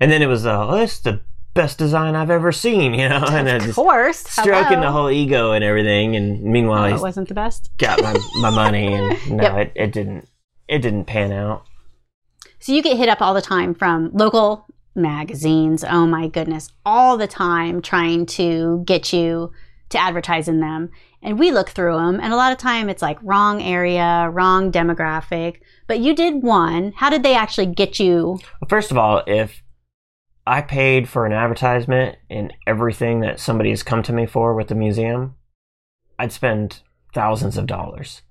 And 0.00 0.10
then 0.10 0.22
it 0.22 0.26
was, 0.26 0.46
uh, 0.46 0.66
oh, 0.66 0.78
this 0.78 0.94
is 0.94 1.00
the 1.00 1.20
best 1.56 1.78
design 1.78 2.14
I've 2.14 2.30
ever 2.30 2.52
seen, 2.52 2.94
you 2.94 3.08
know, 3.08 3.24
and 3.28 3.48
Of 3.48 3.74
course, 3.74 4.18
stroking 4.18 4.80
the 4.80 4.92
whole 4.92 5.10
ego 5.10 5.52
and 5.52 5.64
everything. 5.64 6.14
And 6.14 6.40
meanwhile, 6.42 6.92
Oh, 6.92 6.96
it 6.96 7.00
wasn't 7.02 7.26
the 7.28 7.34
best. 7.34 7.70
got 7.78 8.00
my 8.02 8.16
my 8.40 8.50
money, 8.50 8.92
and 8.94 9.30
no, 9.36 9.42
Yep. 9.42 9.56
it, 9.58 9.72
it 9.74 9.92
didn't 9.92 10.28
it 10.68 10.78
didn't 10.78 11.06
pan 11.06 11.32
out. 11.32 11.64
So 12.60 12.72
you 12.72 12.82
get 12.82 12.96
hit 12.96 13.08
up 13.08 13.20
all 13.20 13.34
the 13.34 13.42
time 13.42 13.74
from 13.74 14.10
local 14.12 14.66
magazines. 14.94 15.84
Oh 15.84 16.06
my 16.06 16.28
goodness, 16.28 16.70
all 16.84 17.16
the 17.16 17.26
time 17.26 17.80
trying 17.82 18.26
to 18.26 18.82
get 18.86 19.12
you 19.12 19.52
to 19.90 19.98
advertise 19.98 20.48
in 20.48 20.60
them. 20.60 20.90
And 21.22 21.38
we 21.38 21.50
look 21.50 21.70
through 21.70 21.96
them, 21.96 22.20
and 22.20 22.32
a 22.32 22.36
lot 22.36 22.52
of 22.52 22.58
time 22.58 22.88
it's 22.88 23.02
like 23.02 23.18
wrong 23.22 23.60
area, 23.62 24.28
wrong 24.32 24.70
demographic. 24.70 25.56
But 25.88 25.98
you 26.00 26.14
did 26.14 26.42
one. 26.42 26.92
How 26.96 27.10
did 27.10 27.22
they 27.22 27.34
actually 27.34 27.66
get 27.66 27.98
you? 27.98 28.38
Well, 28.60 28.68
first 28.68 28.90
of 28.90 28.98
all, 28.98 29.22
if 29.26 29.62
I 30.46 30.62
paid 30.62 31.08
for 31.08 31.26
an 31.26 31.32
advertisement 31.32 32.16
and 32.30 32.52
everything 32.66 33.20
that 33.20 33.40
somebody 33.40 33.70
has 33.70 33.82
come 33.82 34.02
to 34.04 34.12
me 34.12 34.26
for 34.26 34.54
with 34.54 34.68
the 34.68 34.74
museum, 34.74 35.34
I'd 36.18 36.32
spend 36.32 36.82
thousands 37.12 37.56
of 37.56 37.66
dollars. 37.66 38.22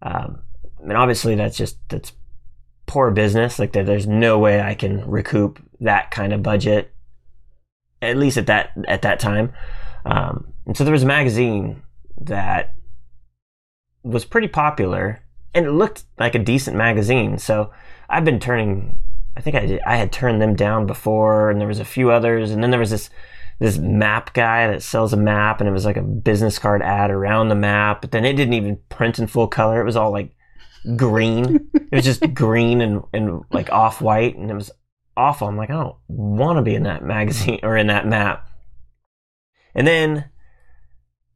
Um, 0.00 0.40
and 0.80 0.96
obviously, 0.96 1.34
that's 1.34 1.56
just 1.56 1.76
that's 1.88 2.12
poor 2.86 3.10
business. 3.10 3.58
Like 3.58 3.72
there, 3.72 3.84
there's 3.84 4.06
no 4.06 4.38
way 4.38 4.60
I 4.60 4.74
can 4.74 5.08
recoup 5.08 5.60
that 5.80 6.10
kind 6.10 6.32
of 6.32 6.42
budget, 6.42 6.94
at 8.00 8.16
least 8.16 8.36
at 8.36 8.46
that 8.46 8.72
at 8.88 9.02
that 9.02 9.20
time. 9.20 9.52
Um, 10.04 10.52
and 10.66 10.76
so 10.76 10.84
there 10.84 10.92
was 10.92 11.02
a 11.02 11.06
magazine 11.06 11.82
that 12.20 12.74
was 14.02 14.24
pretty 14.24 14.48
popular, 14.48 15.22
and 15.54 15.66
it 15.66 15.72
looked 15.72 16.04
like 16.18 16.34
a 16.34 16.38
decent 16.38 16.76
magazine. 16.76 17.38
So 17.38 17.70
I've 18.08 18.24
been 18.24 18.40
turning. 18.40 18.98
I 19.36 19.40
think 19.40 19.56
I 19.56 19.66
did, 19.66 19.80
I 19.86 19.96
had 19.96 20.12
turned 20.12 20.40
them 20.40 20.54
down 20.54 20.86
before, 20.86 21.50
and 21.50 21.60
there 21.60 21.68
was 21.68 21.80
a 21.80 21.84
few 21.84 22.10
others, 22.10 22.50
and 22.50 22.62
then 22.62 22.70
there 22.70 22.80
was 22.80 22.90
this 22.90 23.10
this 23.60 23.78
map 23.78 24.34
guy 24.34 24.66
that 24.66 24.82
sells 24.82 25.12
a 25.12 25.16
map, 25.16 25.60
and 25.60 25.68
it 25.68 25.72
was 25.72 25.84
like 25.84 25.96
a 25.96 26.02
business 26.02 26.58
card 26.58 26.82
ad 26.82 27.10
around 27.10 27.48
the 27.48 27.54
map, 27.54 28.00
but 28.00 28.10
then 28.10 28.24
it 28.24 28.34
didn't 28.34 28.54
even 28.54 28.78
print 28.88 29.18
in 29.18 29.26
full 29.26 29.46
color. 29.46 29.80
It 29.80 29.84
was 29.84 29.96
all 29.96 30.10
like 30.10 30.34
green. 30.96 31.70
it 31.74 31.94
was 31.94 32.04
just 32.04 32.34
green 32.34 32.80
and 32.80 33.02
and 33.12 33.44
like 33.52 33.70
off 33.70 34.00
white, 34.00 34.36
and 34.36 34.50
it 34.50 34.54
was 34.54 34.70
awful. 35.16 35.48
I'm 35.48 35.56
like, 35.56 35.70
I 35.70 35.74
don't 35.74 35.96
want 36.08 36.58
to 36.58 36.62
be 36.62 36.74
in 36.74 36.84
that 36.84 37.04
magazine 37.04 37.60
or 37.62 37.76
in 37.76 37.88
that 37.88 38.06
map. 38.06 38.48
And 39.74 39.86
then, 39.86 40.26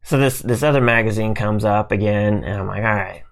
so 0.02 0.18
this 0.18 0.40
this 0.40 0.62
other 0.62 0.80
magazine 0.80 1.34
comes 1.34 1.64
up 1.64 1.92
again, 1.92 2.44
and 2.44 2.60
I'm 2.60 2.66
like, 2.66 2.84
all 2.84 2.94
right, 2.94 3.22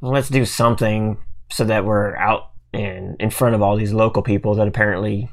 well, 0.00 0.12
let's 0.12 0.28
do 0.28 0.44
something 0.44 1.18
so 1.50 1.64
that 1.64 1.84
we're 1.84 2.16
out 2.16 2.50
and 2.74 3.16
in 3.20 3.30
front 3.30 3.54
of 3.54 3.62
all 3.62 3.76
these 3.76 3.92
local 3.92 4.22
people 4.22 4.54
that 4.56 4.68
apparently 4.68 5.30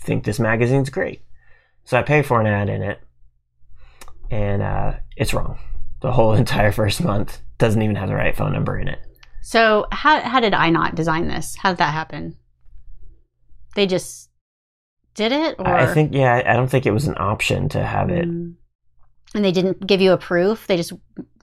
think 0.00 0.24
this 0.24 0.40
magazine's 0.40 0.90
great. 0.90 1.22
So 1.84 1.98
I 1.98 2.02
pay 2.02 2.22
for 2.22 2.40
an 2.40 2.46
ad 2.46 2.68
in 2.68 2.82
it, 2.82 3.00
and 4.30 4.62
uh, 4.62 4.94
it's 5.16 5.32
wrong. 5.32 5.58
The 6.00 6.12
whole 6.12 6.32
entire 6.44 6.72
first 6.72 7.02
month 7.02 7.40
doesn't 7.58 7.80
even 7.80 7.96
have 7.96 8.08
the 8.08 8.14
right 8.14 8.36
phone 8.36 8.52
number 8.52 8.78
in 8.78 8.88
it. 8.88 9.00
So 9.42 9.86
how 9.92 10.20
how 10.20 10.40
did 10.40 10.54
I 10.54 10.70
not 10.70 10.94
design 10.94 11.28
this? 11.28 11.56
How 11.56 11.70
did 11.70 11.78
that 11.78 11.94
happen? 11.94 12.36
They 13.74 13.86
just 13.86 14.28
did 15.14 15.32
it, 15.32 15.56
or 15.58 15.66
I 15.66 15.92
think, 15.92 16.12
yeah, 16.14 16.42
I 16.44 16.54
don't 16.54 16.68
think 16.68 16.86
it 16.86 16.92
was 16.92 17.06
an 17.06 17.16
option 17.18 17.68
to 17.70 17.84
have 17.84 18.10
it. 18.10 18.28
Mm. 18.28 18.54
and 19.34 19.44
they 19.44 19.52
didn't 19.52 19.86
give 19.86 20.00
you 20.00 20.12
a 20.12 20.18
proof. 20.18 20.66
They 20.66 20.76
just 20.76 20.92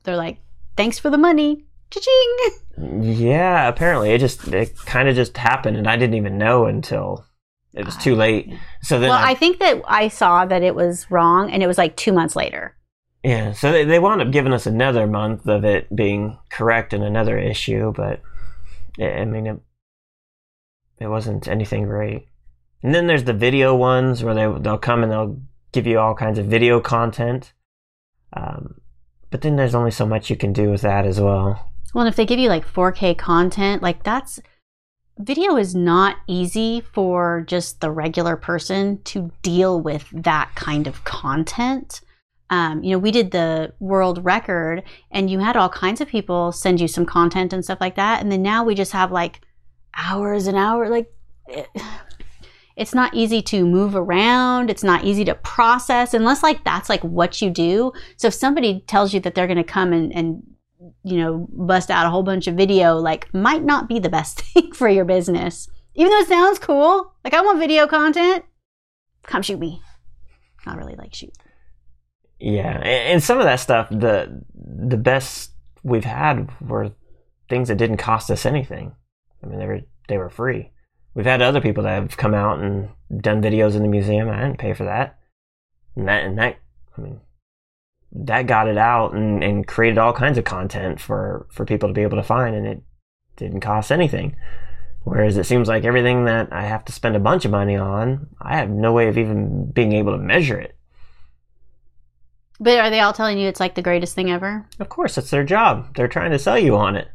they're 0.03 0.17
like, 0.17 0.39
"Thanks 0.75 0.99
for 0.99 1.09
the 1.09 1.17
money." 1.17 1.65
Cha-ching. 1.89 3.01
Yeah, 3.01 3.67
apparently 3.67 4.11
it 4.11 4.19
just 4.19 4.47
it 4.49 4.75
kind 4.85 5.09
of 5.09 5.15
just 5.15 5.37
happened, 5.37 5.77
and 5.77 5.87
I 5.87 5.95
didn't 5.97 6.15
even 6.15 6.37
know 6.37 6.65
until 6.65 7.25
it 7.73 7.85
was 7.85 7.97
too 7.97 8.15
late. 8.15 8.53
So 8.81 8.99
then, 8.99 9.09
Well, 9.09 9.19
I, 9.19 9.31
I 9.31 9.35
think 9.35 9.59
that 9.59 9.81
I 9.87 10.07
saw 10.07 10.45
that 10.45 10.63
it 10.63 10.75
was 10.75 11.09
wrong, 11.09 11.51
and 11.51 11.63
it 11.63 11.67
was 11.67 11.77
like 11.77 11.95
two 11.95 12.11
months 12.11 12.35
later. 12.35 12.75
Yeah, 13.23 13.51
so 13.51 13.71
they, 13.71 13.83
they 13.83 13.99
wound 13.99 14.21
up 14.21 14.31
giving 14.31 14.53
us 14.53 14.65
another 14.65 15.07
month 15.07 15.47
of 15.47 15.65
it 15.65 15.93
being 15.95 16.37
correct 16.49 16.93
in 16.93 17.03
another 17.03 17.37
issue, 17.37 17.91
but 17.95 18.21
I 18.99 19.25
mean, 19.25 19.47
it, 19.47 19.59
it 20.99 21.07
wasn't 21.07 21.47
anything 21.47 21.83
great. 21.83 22.27
And 22.83 22.93
then 22.93 23.07
there's 23.07 23.23
the 23.23 23.33
video 23.33 23.75
ones 23.75 24.23
where 24.23 24.33
they 24.33 24.47
they'll 24.59 24.77
come 24.77 25.03
and 25.03 25.11
they'll 25.11 25.41
give 25.71 25.87
you 25.87 25.99
all 25.99 26.15
kinds 26.15 26.39
of 26.39 26.45
video 26.45 26.79
content. 26.79 27.53
Um, 28.33 28.75
but 29.29 29.41
then 29.41 29.55
there's 29.55 29.75
only 29.75 29.91
so 29.91 30.05
much 30.05 30.29
you 30.29 30.35
can 30.35 30.53
do 30.53 30.69
with 30.69 30.81
that 30.81 31.05
as 31.05 31.19
well. 31.19 31.71
Well, 31.93 32.05
and 32.05 32.09
if 32.09 32.15
they 32.15 32.25
give 32.25 32.39
you 32.39 32.49
like 32.49 32.67
4K 32.67 33.17
content, 33.17 33.81
like 33.81 34.03
that's 34.03 34.39
video 35.19 35.57
is 35.57 35.75
not 35.75 36.17
easy 36.27 36.81
for 36.81 37.43
just 37.47 37.81
the 37.81 37.91
regular 37.91 38.35
person 38.35 39.01
to 39.03 39.31
deal 39.41 39.79
with 39.79 40.07
that 40.11 40.51
kind 40.55 40.87
of 40.87 41.03
content. 41.03 42.01
Um, 42.49 42.83
you 42.83 42.91
know, 42.91 42.99
we 42.99 43.11
did 43.11 43.31
the 43.31 43.73
world 43.79 44.23
record 44.23 44.83
and 45.11 45.29
you 45.29 45.39
had 45.39 45.57
all 45.57 45.69
kinds 45.69 45.99
of 45.99 46.07
people 46.07 46.51
send 46.51 46.79
you 46.79 46.87
some 46.87 47.05
content 47.05 47.51
and 47.51 47.63
stuff 47.63 47.81
like 47.81 47.95
that. 47.95 48.21
And 48.21 48.31
then 48.31 48.41
now 48.41 48.63
we 48.63 48.75
just 48.75 48.93
have 48.93 49.11
like 49.11 49.41
hours 49.95 50.47
and 50.47 50.57
hours. 50.57 50.89
Like, 50.89 51.11
it, 51.47 51.67
it's 52.75 52.93
not 52.93 53.13
easy 53.15 53.41
to 53.41 53.65
move 53.65 53.95
around. 53.95 54.69
It's 54.69 54.83
not 54.83 55.03
easy 55.03 55.25
to 55.25 55.35
process 55.35 56.13
unless 56.13 56.43
like 56.43 56.63
that's 56.63 56.89
like 56.89 57.03
what 57.03 57.41
you 57.41 57.49
do. 57.49 57.91
So 58.17 58.27
if 58.27 58.33
somebody 58.35 58.81
tells 58.87 59.13
you 59.13 59.19
that 59.21 59.33
they're 59.33 59.47
going 59.47 59.57
to 59.57 59.63
come 59.63 59.91
and, 59.91 60.13
and 60.13 60.43
you 61.03 61.17
know, 61.17 61.47
bust 61.51 61.89
out 61.89 62.05
a 62.05 62.09
whole 62.09 62.23
bunch 62.23 62.47
of 62.47 62.55
video, 62.55 62.95
like 62.97 63.33
might 63.33 63.63
not 63.63 63.87
be 63.87 63.99
the 63.99 64.09
best 64.09 64.41
thing 64.53 64.71
for 64.73 64.89
your 64.89 65.05
business. 65.05 65.69
Even 65.95 66.11
though 66.11 66.19
it 66.19 66.27
sounds 66.27 66.59
cool, 66.59 67.13
like 67.23 67.33
I 67.33 67.41
want 67.41 67.59
video 67.59 67.87
content, 67.87 68.45
come 69.23 69.41
shoot 69.41 69.59
me. 69.59 69.81
Not 70.65 70.77
really 70.77 70.95
like 70.95 71.13
shoot. 71.13 71.33
Yeah, 72.39 72.77
and 72.83 73.23
some 73.23 73.39
of 73.39 73.45
that 73.45 73.59
stuff, 73.59 73.89
the 73.89 74.43
the 74.53 74.97
best 74.97 75.51
we've 75.83 76.03
had 76.03 76.49
were 76.61 76.91
things 77.49 77.69
that 77.69 77.77
didn't 77.77 77.97
cost 77.97 78.29
us 78.29 78.45
anything. 78.45 78.93
I 79.43 79.47
mean, 79.47 79.59
they 79.59 79.65
were 79.65 79.81
they 80.07 80.17
were 80.17 80.29
free. 80.29 80.71
We've 81.15 81.25
had 81.25 81.41
other 81.41 81.61
people 81.61 81.83
that 81.83 81.95
have 81.95 82.17
come 82.17 82.35
out 82.35 82.59
and 82.59 82.89
done 83.21 83.41
videos 83.41 83.75
in 83.75 83.81
the 83.81 83.87
museum. 83.87 84.29
I 84.29 84.41
didn't 84.41 84.59
pay 84.59 84.73
for 84.73 84.83
that, 84.83 85.17
and 85.95 86.07
that 86.07 86.25
and 86.25 86.37
that. 86.37 86.57
I 86.95 87.01
mean, 87.01 87.21
that 88.25 88.47
got 88.47 88.67
it 88.67 88.77
out 88.77 89.13
and, 89.13 89.43
and 89.43 89.67
created 89.67 89.97
all 89.97 90.13
kinds 90.13 90.37
of 90.37 90.43
content 90.43 90.99
for 90.99 91.47
for 91.51 91.65
people 91.65 91.89
to 91.89 91.93
be 91.93 92.03
able 92.03 92.17
to 92.17 92.23
find, 92.23 92.55
and 92.55 92.67
it 92.67 92.83
didn't 93.35 93.61
cost 93.61 93.91
anything. 93.91 94.35
Whereas 95.03 95.37
it 95.37 95.45
seems 95.45 95.69
like 95.69 95.85
everything 95.85 96.25
that 96.25 96.51
I 96.51 96.63
have 96.63 96.83
to 96.85 96.91
spend 96.91 97.15
a 97.15 97.19
bunch 97.19 97.45
of 97.45 97.51
money 97.51 97.77
on, 97.77 98.27
I 98.41 98.57
have 98.57 98.69
no 98.69 98.91
way 98.91 99.07
of 99.07 99.17
even 99.17 99.71
being 99.71 99.93
able 99.93 100.11
to 100.11 100.17
measure 100.17 100.59
it. 100.59 100.75
But 102.59 102.79
are 102.79 102.89
they 102.89 102.99
all 102.99 103.13
telling 103.13 103.37
you 103.37 103.47
it's 103.47 103.59
like 103.59 103.75
the 103.75 103.81
greatest 103.81 104.15
thing 104.15 104.31
ever? 104.31 104.67
Of 104.79 104.89
course, 104.89 105.17
it's 105.17 105.29
their 105.29 105.45
job. 105.45 105.95
They're 105.95 106.07
trying 106.07 106.31
to 106.31 106.39
sell 106.39 106.59
you 106.59 106.75
on 106.75 106.95
it. 106.95 107.07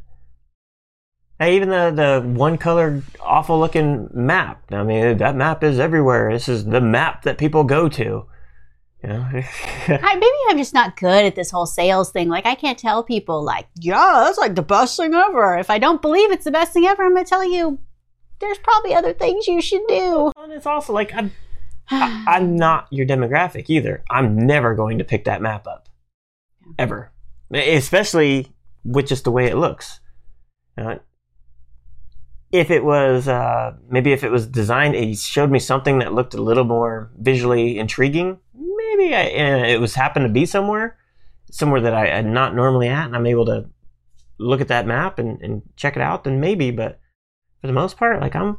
Hey, 1.37 1.55
even 1.55 1.69
the, 1.69 1.91
the 1.91 2.27
one 2.27 2.57
colored, 2.57 3.03
awful 3.19 3.59
looking 3.59 4.09
map. 4.13 4.63
I 4.71 4.83
mean, 4.83 5.17
that 5.17 5.35
map 5.35 5.63
is 5.63 5.79
everywhere. 5.79 6.31
This 6.31 6.47
is 6.47 6.65
the 6.65 6.81
map 6.81 7.23
that 7.23 7.37
people 7.37 7.63
go 7.63 7.89
to. 7.89 8.25
Yeah. 9.03 9.29
I, 9.87 10.15
maybe 10.15 10.31
I'm 10.49 10.57
just 10.57 10.73
not 10.73 10.95
good 10.95 11.25
at 11.25 11.35
this 11.35 11.51
whole 11.51 11.65
sales 11.65 12.11
thing. 12.11 12.29
Like, 12.29 12.45
I 12.45 12.55
can't 12.55 12.79
tell 12.79 13.03
people, 13.03 13.43
like, 13.43 13.67
yeah, 13.75 14.23
that's 14.25 14.37
like 14.37 14.55
the 14.55 14.61
best 14.61 14.95
thing 14.95 15.13
ever. 15.13 15.57
If 15.57 15.69
I 15.69 15.77
don't 15.77 16.01
believe 16.01 16.31
it's 16.31 16.45
the 16.45 16.51
best 16.51 16.73
thing 16.73 16.85
ever, 16.85 17.03
I'm 17.03 17.13
going 17.13 17.25
to 17.25 17.29
tell 17.29 17.43
you 17.43 17.79
there's 18.39 18.57
probably 18.59 18.93
other 18.93 19.13
things 19.13 19.47
you 19.47 19.61
should 19.61 19.83
do. 19.87 20.31
And 20.37 20.53
it's 20.53 20.65
also 20.65 20.93
like, 20.93 21.13
I'm 21.13 21.31
I, 21.91 22.37
am 22.37 22.55
not 22.55 22.87
your 22.91 23.05
demographic 23.05 23.69
either. 23.69 24.03
I'm 24.09 24.37
never 24.37 24.75
going 24.75 24.97
to 24.99 25.03
pick 25.03 25.25
that 25.25 25.41
map 25.41 25.67
up, 25.67 25.89
ever, 26.79 27.11
especially 27.51 28.53
with 28.85 29.07
just 29.07 29.25
the 29.25 29.31
way 29.31 29.47
it 29.47 29.55
looks. 29.55 29.99
Uh, 30.77 30.95
if 32.51 32.69
it 32.69 32.83
was 32.85 33.27
uh, 33.27 33.73
maybe 33.89 34.13
if 34.13 34.23
it 34.23 34.29
was 34.29 34.45
designed, 34.45 34.95
it 34.95 35.17
showed 35.17 35.51
me 35.51 35.59
something 35.59 35.99
that 35.99 36.13
looked 36.13 36.33
a 36.33 36.41
little 36.41 36.63
more 36.63 37.11
visually 37.17 37.79
intriguing. 37.79 38.39
Maybe 38.95 39.15
I, 39.15 39.23
uh, 39.23 39.65
it 39.65 39.79
was 39.79 39.95
happened 39.95 40.25
to 40.25 40.31
be 40.31 40.45
somewhere, 40.45 40.97
somewhere 41.51 41.81
that 41.81 41.93
I 41.93 42.07
am 42.07 42.31
not 42.31 42.55
normally 42.55 42.87
at, 42.87 43.05
and 43.05 43.15
I'm 43.15 43.25
able 43.25 43.45
to 43.45 43.69
look 44.37 44.61
at 44.61 44.67
that 44.67 44.85
map 44.85 45.19
and, 45.19 45.41
and 45.41 45.61
check 45.75 45.95
it 45.95 46.01
out. 46.01 46.23
Then 46.23 46.39
maybe, 46.39 46.71
but 46.71 46.99
for 47.61 47.67
the 47.67 47.73
most 47.73 47.97
part, 47.97 48.21
like 48.21 48.35
I'm 48.35 48.57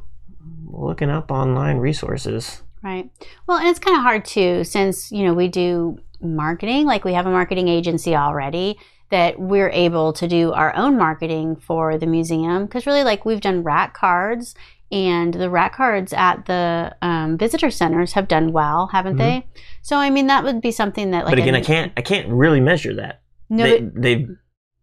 looking 0.65 1.09
up 1.09 1.31
online 1.31 1.77
resources. 1.77 2.63
Right. 2.83 3.09
Well, 3.47 3.57
and 3.57 3.67
it's 3.67 3.79
kind 3.79 3.97
of 3.97 4.03
hard 4.03 4.25
too, 4.25 4.63
since, 4.63 5.11
you 5.11 5.25
know, 5.25 5.33
we 5.33 5.47
do 5.47 5.97
marketing, 6.21 6.85
like 6.85 7.03
we 7.03 7.13
have 7.13 7.25
a 7.25 7.31
marketing 7.31 7.67
agency 7.67 8.15
already, 8.15 8.77
that 9.11 9.39
we're 9.39 9.69
able 9.69 10.13
to 10.13 10.27
do 10.27 10.51
our 10.51 10.75
own 10.75 10.97
marketing 10.97 11.55
for 11.55 11.97
the 11.97 12.07
museum. 12.07 12.65
Because 12.65 12.85
really, 12.85 13.03
like, 13.03 13.23
we've 13.23 13.41
done 13.41 13.63
rack 13.63 13.93
cards, 13.93 14.55
and 14.95 15.33
the 15.33 15.49
rack 15.49 15.75
cards 15.75 16.13
at 16.13 16.45
the 16.45 16.95
um, 17.01 17.37
visitor 17.37 17.69
centers 17.69 18.13
have 18.13 18.29
done 18.29 18.53
well, 18.53 18.87
haven't 18.87 19.17
mm-hmm. 19.17 19.41
they? 19.41 19.47
So, 19.81 19.97
I 19.97 20.09
mean, 20.09 20.27
that 20.27 20.45
would 20.45 20.61
be 20.61 20.71
something 20.71 21.11
that, 21.11 21.25
like, 21.25 21.33
but 21.33 21.39
again, 21.39 21.53
I 21.53 21.61
can't, 21.61 21.91
I 21.97 22.01
can't 22.01 22.29
really 22.29 22.61
measure 22.61 22.95
that. 22.95 23.21
No, 23.49 23.65
they, 23.65 23.81
they've 23.93 24.29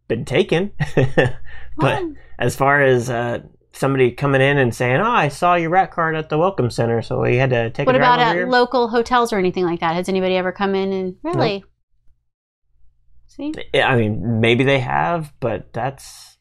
been 0.06 0.26
taken, 0.26 0.72
but 0.94 1.38
well, 1.78 2.14
as 2.38 2.54
far 2.54 2.82
as 2.82 3.08
uh, 3.08 3.40
somebody 3.72 4.10
coming 4.10 4.40
in 4.40 4.58
and 4.58 4.74
saying, 4.74 5.00
"Oh, 5.00 5.10
I 5.10 5.28
saw 5.28 5.54
your 5.54 5.70
rack 5.70 5.92
card 5.92 6.14
at 6.14 6.28
the 6.28 6.38
welcome 6.38 6.70
center, 6.70 7.02
so 7.02 7.20
we 7.20 7.36
had 7.36 7.50
to 7.50 7.70
take." 7.70 7.84
It. 7.84 7.86
What 7.86 7.96
about 7.96 8.20
at 8.20 8.48
local 8.48 8.88
hotels 8.88 9.32
or 9.32 9.38
anything 9.38 9.64
like 9.64 9.80
that? 9.80 9.94
Has 9.94 10.08
anybody 10.08 10.36
ever 10.36 10.52
come 10.52 10.74
in 10.74 10.92
and 10.92 11.16
really? 11.22 11.60
Nope. 11.60 11.68
See, 13.26 13.52
I 13.74 13.96
mean, 13.96 14.40
maybe 14.40 14.62
they 14.62 14.78
have, 14.78 15.32
but 15.40 15.72
that's 15.72 16.36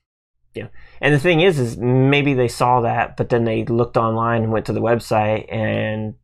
yeah. 0.54 0.68
And 1.00 1.14
the 1.14 1.20
thing 1.20 1.42
is, 1.42 1.60
is 1.60 1.78
maybe 1.78 2.34
they 2.34 2.48
saw 2.48 2.82
that, 2.82 3.18
but 3.18 3.30
then 3.30 3.46
they 3.46 3.66
looked 3.66 3.98
online 3.98 4.44
and 4.44 4.52
went 4.52 4.66
to 4.68 4.74
the 4.74 4.82
website, 4.82 5.52
and 5.52 6.16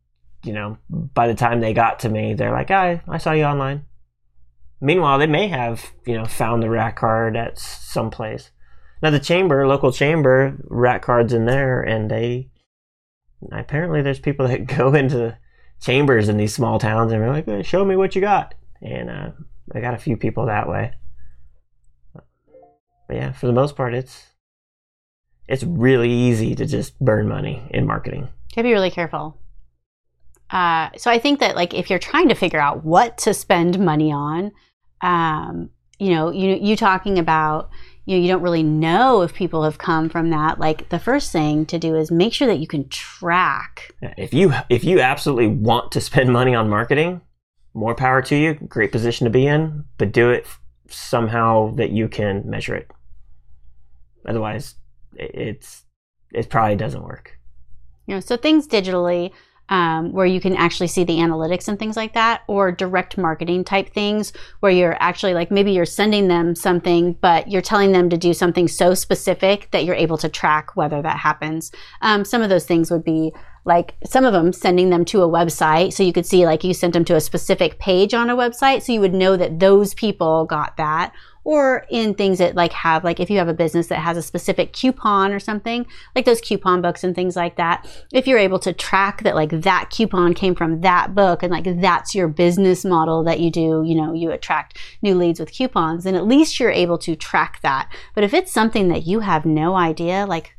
you 0.44 0.52
know, 0.52 0.78
by 0.90 1.26
the 1.26 1.34
time 1.34 1.60
they 1.60 1.72
got 1.72 2.00
to 2.00 2.08
me, 2.08 2.34
they're 2.34 2.52
like, 2.52 2.70
"I 2.70 3.02
I 3.08 3.18
saw 3.18 3.32
you 3.32 3.44
online." 3.44 3.84
Meanwhile, 4.80 5.18
they 5.18 5.26
may 5.26 5.48
have 5.48 5.92
you 6.06 6.16
know 6.16 6.26
found 6.26 6.62
the 6.62 6.70
rack 6.70 6.96
card 6.96 7.36
at 7.36 7.58
some 7.58 8.10
place. 8.10 8.50
Now 9.02 9.10
the 9.10 9.20
chamber, 9.20 9.66
local 9.66 9.92
chamber, 9.92 10.56
rack 10.64 11.02
cards 11.02 11.32
in 11.32 11.46
there, 11.46 11.80
and 11.80 12.10
they 12.10 12.50
apparently 13.50 14.02
there's 14.02 14.20
people 14.20 14.46
that 14.48 14.66
go 14.76 14.94
into 14.94 15.36
chambers 15.80 16.28
in 16.28 16.36
these 16.36 16.54
small 16.54 16.78
towns 16.78 17.12
and 17.12 17.22
they're 17.22 17.32
like, 17.56 17.64
"Show 17.64 17.84
me 17.84 17.96
what 17.96 18.14
you 18.14 18.20
got," 18.20 18.54
and 18.82 19.10
uh, 19.10 19.30
I 19.74 19.80
got 19.80 19.94
a 19.94 19.98
few 19.98 20.16
people 20.16 20.46
that 20.46 20.68
way. 20.68 20.92
But 23.08 23.16
yeah, 23.16 23.32
for 23.32 23.46
the 23.46 23.52
most 23.52 23.74
part, 23.74 23.94
it's 23.94 24.26
it's 25.48 25.64
really 25.64 26.10
easy 26.10 26.54
to 26.54 26.66
just 26.66 26.98
burn 27.00 27.26
money 27.26 27.66
in 27.70 27.86
marketing. 27.86 28.20
You 28.20 28.28
have 28.56 28.56
to 28.56 28.62
be 28.64 28.72
really 28.72 28.90
careful. 28.90 29.40
Uh, 30.50 30.90
so 30.96 31.10
I 31.10 31.18
think 31.18 31.40
that 31.40 31.56
like 31.56 31.74
if 31.74 31.90
you're 31.90 31.98
trying 31.98 32.28
to 32.28 32.34
figure 32.34 32.60
out 32.60 32.84
what 32.84 33.18
to 33.18 33.34
spend 33.34 33.78
money 33.78 34.12
on, 34.12 34.52
um, 35.00 35.70
you 35.98 36.10
know, 36.10 36.30
you 36.30 36.54
you 36.54 36.76
talking 36.76 37.18
about 37.18 37.70
you 38.08 38.16
know 38.16 38.22
you 38.22 38.28
don't 38.28 38.42
really 38.42 38.62
know 38.62 39.20
if 39.20 39.34
people 39.34 39.62
have 39.64 39.76
come 39.76 40.08
from 40.08 40.30
that 40.30 40.58
like 40.58 40.88
the 40.88 40.98
first 40.98 41.30
thing 41.30 41.66
to 41.66 41.78
do 41.78 41.94
is 41.94 42.10
make 42.10 42.32
sure 42.32 42.48
that 42.48 42.58
you 42.58 42.66
can 42.66 42.88
track 42.88 43.94
if 44.16 44.32
you 44.32 44.52
if 44.70 44.82
you 44.82 44.98
absolutely 44.98 45.46
want 45.46 45.92
to 45.92 46.00
spend 46.00 46.32
money 46.32 46.54
on 46.54 46.70
marketing 46.70 47.20
more 47.74 47.94
power 47.94 48.22
to 48.22 48.34
you 48.34 48.54
great 48.54 48.90
position 48.90 49.26
to 49.26 49.30
be 49.30 49.46
in 49.46 49.84
but 49.98 50.10
do 50.10 50.30
it 50.30 50.46
somehow 50.88 51.70
that 51.74 51.90
you 51.90 52.08
can 52.08 52.48
measure 52.48 52.74
it 52.74 52.90
otherwise 54.26 54.74
it's 55.14 55.84
it 56.32 56.48
probably 56.48 56.76
doesn't 56.76 57.04
work 57.04 57.38
you 58.06 58.14
know 58.14 58.20
so 58.20 58.36
things 58.36 58.66
digitally 58.66 59.32
um, 59.68 60.12
where 60.12 60.26
you 60.26 60.40
can 60.40 60.56
actually 60.56 60.86
see 60.86 61.04
the 61.04 61.18
analytics 61.18 61.68
and 61.68 61.78
things 61.78 61.96
like 61.96 62.14
that, 62.14 62.42
or 62.46 62.72
direct 62.72 63.18
marketing 63.18 63.64
type 63.64 63.92
things 63.92 64.32
where 64.60 64.72
you're 64.72 64.96
actually 65.00 65.34
like 65.34 65.50
maybe 65.50 65.72
you're 65.72 65.84
sending 65.84 66.28
them 66.28 66.54
something, 66.54 67.14
but 67.20 67.50
you're 67.50 67.62
telling 67.62 67.92
them 67.92 68.08
to 68.10 68.16
do 68.16 68.32
something 68.32 68.68
so 68.68 68.94
specific 68.94 69.68
that 69.72 69.84
you're 69.84 69.94
able 69.94 70.18
to 70.18 70.28
track 70.28 70.74
whether 70.76 71.02
that 71.02 71.18
happens. 71.18 71.70
Um, 72.00 72.24
some 72.24 72.42
of 72.42 72.48
those 72.48 72.64
things 72.64 72.90
would 72.90 73.04
be 73.04 73.32
like 73.64 73.94
some 74.06 74.24
of 74.24 74.32
them 74.32 74.52
sending 74.52 74.88
them 74.88 75.04
to 75.04 75.22
a 75.22 75.28
website 75.28 75.92
so 75.92 76.02
you 76.02 76.12
could 76.12 76.24
see 76.24 76.46
like 76.46 76.64
you 76.64 76.72
sent 76.72 76.94
them 76.94 77.04
to 77.04 77.16
a 77.16 77.20
specific 77.20 77.78
page 77.78 78.14
on 78.14 78.30
a 78.30 78.36
website 78.36 78.82
so 78.82 78.92
you 78.92 79.00
would 79.00 79.12
know 79.12 79.36
that 79.36 79.58
those 79.58 79.92
people 79.92 80.46
got 80.46 80.76
that 80.78 81.12
or 81.48 81.86
in 81.88 82.12
things 82.12 82.36
that 82.36 82.54
like 82.54 82.74
have 82.74 83.02
like 83.02 83.18
if 83.18 83.30
you 83.30 83.38
have 83.38 83.48
a 83.48 83.54
business 83.54 83.86
that 83.86 84.00
has 84.00 84.18
a 84.18 84.22
specific 84.22 84.74
coupon 84.74 85.32
or 85.32 85.40
something 85.40 85.86
like 86.14 86.26
those 86.26 86.42
coupon 86.42 86.82
books 86.82 87.02
and 87.02 87.14
things 87.14 87.36
like 87.36 87.56
that 87.56 87.88
if 88.12 88.26
you're 88.26 88.38
able 88.38 88.58
to 88.58 88.70
track 88.70 89.22
that 89.22 89.34
like 89.34 89.48
that 89.62 89.88
coupon 89.88 90.34
came 90.34 90.54
from 90.54 90.82
that 90.82 91.14
book 91.14 91.42
and 91.42 91.50
like 91.50 91.64
that's 91.80 92.14
your 92.14 92.28
business 92.28 92.84
model 92.84 93.24
that 93.24 93.40
you 93.40 93.50
do 93.50 93.82
you 93.86 93.94
know 93.94 94.12
you 94.12 94.30
attract 94.30 94.76
new 95.00 95.14
leads 95.14 95.40
with 95.40 95.50
coupons 95.50 96.04
then 96.04 96.14
at 96.14 96.26
least 96.26 96.60
you're 96.60 96.70
able 96.70 96.98
to 96.98 97.16
track 97.16 97.60
that 97.62 97.90
but 98.14 98.22
if 98.22 98.34
it's 98.34 98.52
something 98.52 98.88
that 98.88 99.06
you 99.06 99.20
have 99.20 99.46
no 99.46 99.74
idea 99.74 100.26
like 100.26 100.54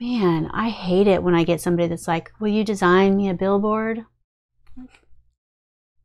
man 0.00 0.48
i 0.54 0.70
hate 0.70 1.06
it 1.06 1.22
when 1.22 1.34
i 1.34 1.44
get 1.44 1.60
somebody 1.60 1.88
that's 1.88 2.08
like 2.08 2.32
will 2.40 2.48
you 2.48 2.64
design 2.64 3.18
me 3.18 3.28
a 3.28 3.34
billboard 3.34 4.06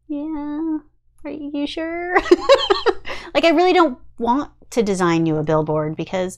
yeah 0.10 0.80
Are 1.24 1.30
you 1.30 1.68
sure? 1.68 2.18
like, 3.34 3.46
I 3.46 3.50
really 3.50 3.74
don't 3.74 3.98
want 4.18 4.52
to 4.72 4.84
design 4.84 5.26
you 5.26 5.38
a 5.38 5.44
billboard 5.44 5.96
because 5.96 6.38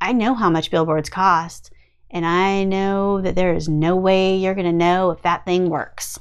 I 0.00 0.12
know 0.12 0.34
how 0.34 0.50
much 0.50 0.70
billboards 0.70 1.10
cost. 1.10 1.72
And 2.10 2.24
I 2.24 2.64
know 2.64 3.20
that 3.20 3.34
there 3.34 3.54
is 3.54 3.68
no 3.68 3.94
way 3.96 4.36
you're 4.36 4.54
going 4.54 4.66
to 4.66 4.72
know 4.72 5.10
if 5.10 5.22
that 5.22 5.44
thing 5.44 5.68
works. 5.68 6.18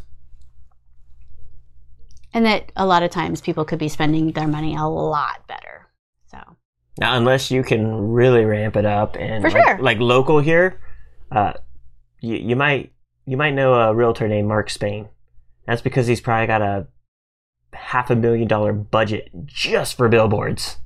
And 2.34 2.46
that 2.46 2.72
a 2.76 2.86
lot 2.86 3.04
of 3.04 3.10
times 3.10 3.40
people 3.42 3.64
could 3.66 3.80
be 3.80 3.88
spending 3.88 4.32
their 4.34 4.48
money 4.48 4.76
a 4.76 4.86
lot 4.86 5.48
better. 5.48 5.88
So, 6.30 6.38
Now, 7.00 7.16
unless 7.16 7.50
you 7.50 7.64
can 7.64 8.12
really 8.12 8.44
ramp 8.44 8.76
it 8.76 8.86
up 8.86 9.16
and 9.16 9.44
like, 9.44 9.54
sure. 9.54 9.80
like 9.80 10.00
local 10.00 10.40
here, 10.40 10.82
uh, 11.32 11.54
you, 12.20 12.36
you 12.36 12.56
might 12.56 12.92
you 13.26 13.38
might 13.38 13.54
know 13.54 13.74
a 13.74 13.94
realtor 13.94 14.28
named 14.28 14.48
Mark 14.48 14.70
Spain. 14.70 15.08
That's 15.66 15.82
because 15.82 16.08
he's 16.08 16.22
probably 16.22 16.48
got 16.48 16.62
a 16.62 16.88
half 17.78 18.10
a 18.10 18.16
million 18.16 18.48
dollar 18.48 18.74
budget 18.74 19.30
just 19.46 19.96
for 19.98 20.10
billboards. 20.10 20.78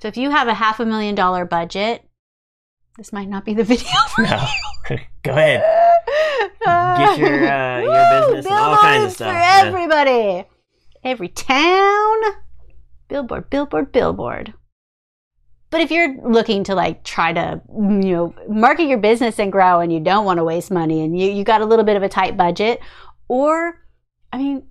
so 0.00 0.08
if 0.08 0.16
you 0.16 0.30
have 0.30 0.48
a 0.48 0.54
half 0.54 0.80
a 0.80 0.86
million 0.86 1.14
dollar 1.14 1.44
budget, 1.44 2.04
this 2.96 3.12
might 3.12 3.28
not 3.28 3.44
be 3.44 3.54
the 3.54 3.64
video 3.72 3.90
for 4.14 4.22
No, 4.22 4.46
go 5.22 5.32
ahead. 5.32 5.62
Get 6.64 7.18
your, 7.18 7.48
uh, 7.48 7.80
your 7.82 7.90
Woo! 7.90 8.26
business 8.26 8.46
and 8.46 8.54
all 8.54 8.76
kinds 8.76 9.04
of 9.04 9.12
stuff, 9.12 9.28
for 9.28 9.38
yeah. 9.38 9.62
everybody. 9.64 10.44
Every 11.04 11.28
town, 11.28 12.16
billboard, 13.08 13.48
billboard, 13.50 13.92
billboard. 13.92 14.54
But 15.70 15.80
if 15.82 15.90
you're 15.90 16.16
looking 16.22 16.64
to 16.64 16.74
like 16.74 17.04
try 17.04 17.32
to 17.32 17.60
you 17.70 18.16
know 18.16 18.34
market 18.48 18.84
your 18.84 18.98
business 18.98 19.38
and 19.38 19.52
grow, 19.52 19.80
and 19.80 19.92
you 19.92 20.00
don't 20.00 20.24
want 20.24 20.38
to 20.38 20.44
waste 20.44 20.70
money, 20.70 21.02
and 21.02 21.18
you 21.18 21.30
you 21.30 21.44
got 21.44 21.60
a 21.60 21.66
little 21.66 21.84
bit 21.84 21.96
of 21.96 22.02
a 22.02 22.08
tight 22.08 22.36
budget, 22.36 22.80
or 23.28 23.78
I 24.32 24.38
mean, 24.38 24.66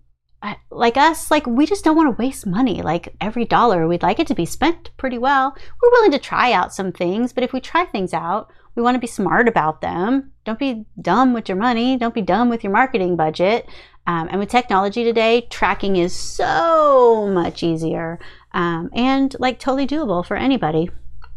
like 0.72 0.98
us, 0.98 1.32
like 1.32 1.48
we 1.48 1.66
just 1.66 1.84
don't 1.84 1.96
want 1.96 2.16
to 2.16 2.22
waste 2.22 2.46
money. 2.46 2.82
Like 2.82 3.16
every 3.20 3.46
dollar, 3.46 3.88
we'd 3.88 4.04
like 4.04 4.20
it 4.20 4.28
to 4.28 4.36
be 4.36 4.46
spent 4.46 4.92
pretty 4.98 5.18
well. 5.18 5.56
We're 5.82 5.92
willing 5.92 6.12
to 6.12 6.20
try 6.20 6.52
out 6.52 6.74
some 6.74 6.92
things, 6.92 7.34
but 7.34 7.44
if 7.44 7.54
we 7.54 7.60
try 7.60 7.86
things 7.86 8.14
out, 8.14 8.52
we 8.76 8.84
want 8.84 8.96
to 8.96 9.00
be 9.00 9.08
smart 9.08 9.48
about 9.48 9.82
them. 9.82 10.32
Don't 10.46 10.60
be 10.60 10.86
dumb 11.02 11.34
with 11.34 11.50
your 11.50 11.58
money. 11.58 11.98
Don't 11.98 12.14
be 12.14 12.22
dumb 12.22 12.50
with 12.50 12.64
your 12.64 12.72
marketing 12.72 13.16
budget. 13.16 13.68
Um, 14.06 14.28
and 14.30 14.40
with 14.40 14.50
technology 14.50 15.04
today, 15.04 15.48
tracking 15.50 15.98
is 15.98 16.14
so 16.16 17.28
much 17.28 17.64
easier 17.64 18.20
um, 18.54 18.90
and 18.94 19.36
like 19.40 19.60
totally 19.60 19.88
doable 19.88 20.26
for 20.26 20.38
anybody. 20.38 20.90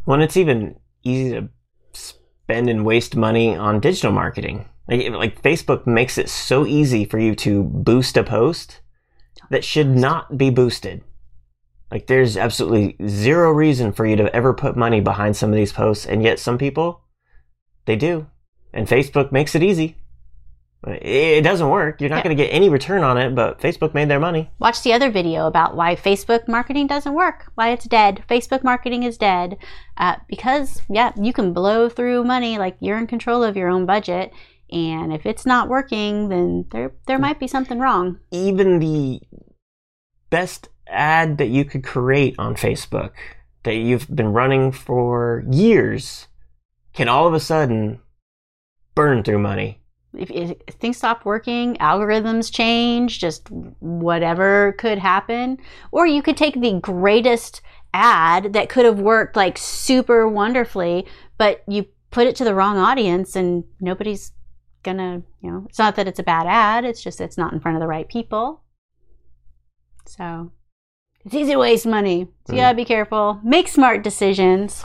When 0.05 0.21
it's 0.21 0.37
even 0.37 0.79
easy 1.03 1.31
to 1.31 1.49
spend 1.93 2.69
and 2.69 2.85
waste 2.85 3.17
money 3.17 3.57
on 3.57 3.81
digital 3.81 4.13
marketing. 4.13 4.69
Like, 4.87 5.11
like 5.11 5.43
Facebook 5.43 5.87
makes 5.87 6.19
it 6.19 6.29
so 6.29 6.67
easy 6.67 7.05
for 7.05 7.19
you 7.19 7.35
to 7.37 7.63
boost 7.65 8.17
a 8.17 8.23
post 8.23 8.81
that 9.51 9.65
should 9.65 9.89
not 9.89 10.39
be 10.39 10.51
boosted. 10.51 11.03
Like 11.91 12.07
there's 12.07 12.37
absolutely 12.37 12.97
zero 13.09 13.51
reason 13.53 13.93
for 13.93 14.07
you 14.07 14.17
to 14.17 14.35
ever 14.35 14.55
put 14.55 14.77
money 14.77 15.01
behind 15.01 15.37
some 15.37 15.51
of 15.51 15.57
these 15.57 15.73
posts, 15.73 16.07
and 16.07 16.23
yet 16.23 16.39
some 16.39 16.57
people 16.57 17.03
they 17.85 17.97
do. 17.97 18.27
And 18.73 18.87
Facebook 18.87 19.33
makes 19.33 19.55
it 19.55 19.63
easy. 19.63 19.97
It 20.87 21.43
doesn't 21.43 21.69
work. 21.69 22.01
You're 22.01 22.09
not 22.09 22.19
Yeah. 22.19 22.23
going 22.23 22.37
to 22.37 22.43
get 22.43 22.51
any 22.55 22.71
return 22.71 23.03
on 23.03 23.19
it, 23.19 23.35
but 23.35 23.61
Facebook 23.61 23.93
made 23.93 24.09
their 24.09 24.21
money. 24.21 24.49
Watch 24.59 24.83
the 24.83 24.95
other 24.95 25.11
video 25.11 25.47
about 25.47 25.77
why 25.77 25.95
Facebook 25.95 26.49
marketing 26.49 26.87
doesn't 26.87 27.13
work, 27.13 27.51
why 27.55 27.71
it's 27.71 27.85
dead. 27.85 28.23
Facebook 28.31 28.63
marketing 28.65 29.03
is 29.03 29.19
dead 29.19 29.59
uh, 29.99 30.17
because, 30.27 30.81
yeah, 30.89 31.13
you 31.21 31.35
can 31.35 31.53
blow 31.53 31.91
through 31.91 32.25
money 32.25 32.57
like 32.57 32.77
you're 32.81 32.97
in 32.97 33.07
control 33.07 33.43
of 33.45 33.59
your 33.59 33.69
own 33.69 33.85
budget. 33.85 34.33
And 34.73 35.13
if 35.13 35.27
it's 35.27 35.47
not 35.47 35.69
working, 35.69 36.29
then 36.29 36.67
there 36.71 36.93
there 37.07 37.17
hmm. 37.17 37.23
might 37.23 37.41
be 37.41 37.49
something 37.49 37.79
wrong. 37.79 38.21
even 38.31 38.79
the 38.79 39.21
best 40.31 40.69
ad 40.87 41.39
that 41.39 41.49
you 41.49 41.65
could 41.65 41.85
create 41.85 42.35
on 42.39 42.55
Facebook 42.55 43.13
that 43.65 43.75
you've 43.75 44.09
been 44.15 44.33
running 44.33 44.73
for 44.73 45.45
years 45.51 46.29
can 46.93 47.09
all 47.09 47.27
of 47.27 47.35
a 47.35 47.41
sudden 47.41 48.01
burn 48.95 49.23
through 49.23 49.39
money. 49.39 49.81
If, 50.13 50.31
if 50.31 50.75
things 50.77 50.97
stop 50.97 51.25
working, 51.25 51.77
algorithms 51.77 52.53
change, 52.53 53.21
just 53.21 53.49
whatever 53.51 54.75
could 54.79 54.99
happen. 54.99 55.59
Or 55.93 56.07
you 56.07 56.23
could 56.23 56.37
take 56.37 56.61
the 56.61 56.81
greatest 56.81 57.61
ad 57.95 58.53
that 58.55 58.69
could 58.69 58.85
have 58.85 59.01
worked 59.01 59.37
like 59.37 59.57
super 59.57 60.29
wonderfully, 60.29 61.07
but 61.39 61.63
you 61.69 61.87
put 62.11 62.27
it 62.27 62.35
to 62.37 62.45
the 62.45 62.55
wrong 62.55 62.77
audience 62.77 63.37
and 63.37 63.65
nobody's 63.81 64.33
gonna, 64.83 65.23
you 65.43 65.51
know, 65.51 65.67
it's 65.69 65.79
not 65.79 65.97
that 65.97 66.09
it's 66.09 66.19
a 66.19 66.23
bad 66.25 66.47
ad, 66.47 66.85
it's 66.85 67.03
just 67.03 67.21
it's 67.21 67.39
not 67.39 67.53
in 67.53 67.61
front 67.61 67.77
of 67.77 67.81
the 67.81 67.87
right 67.89 68.09
people. 68.09 68.63
So 70.07 70.51
it's 71.25 71.35
easy 71.35 71.53
to 71.53 71.59
waste 71.59 71.87
money. 71.87 72.29
So 72.47 72.55
you 72.55 72.59
Mm. 72.59 72.63
gotta 72.63 72.77
be 72.77 72.85
careful. 72.85 73.41
Make 73.45 73.69
smart 73.69 74.03
decisions. 74.03 74.85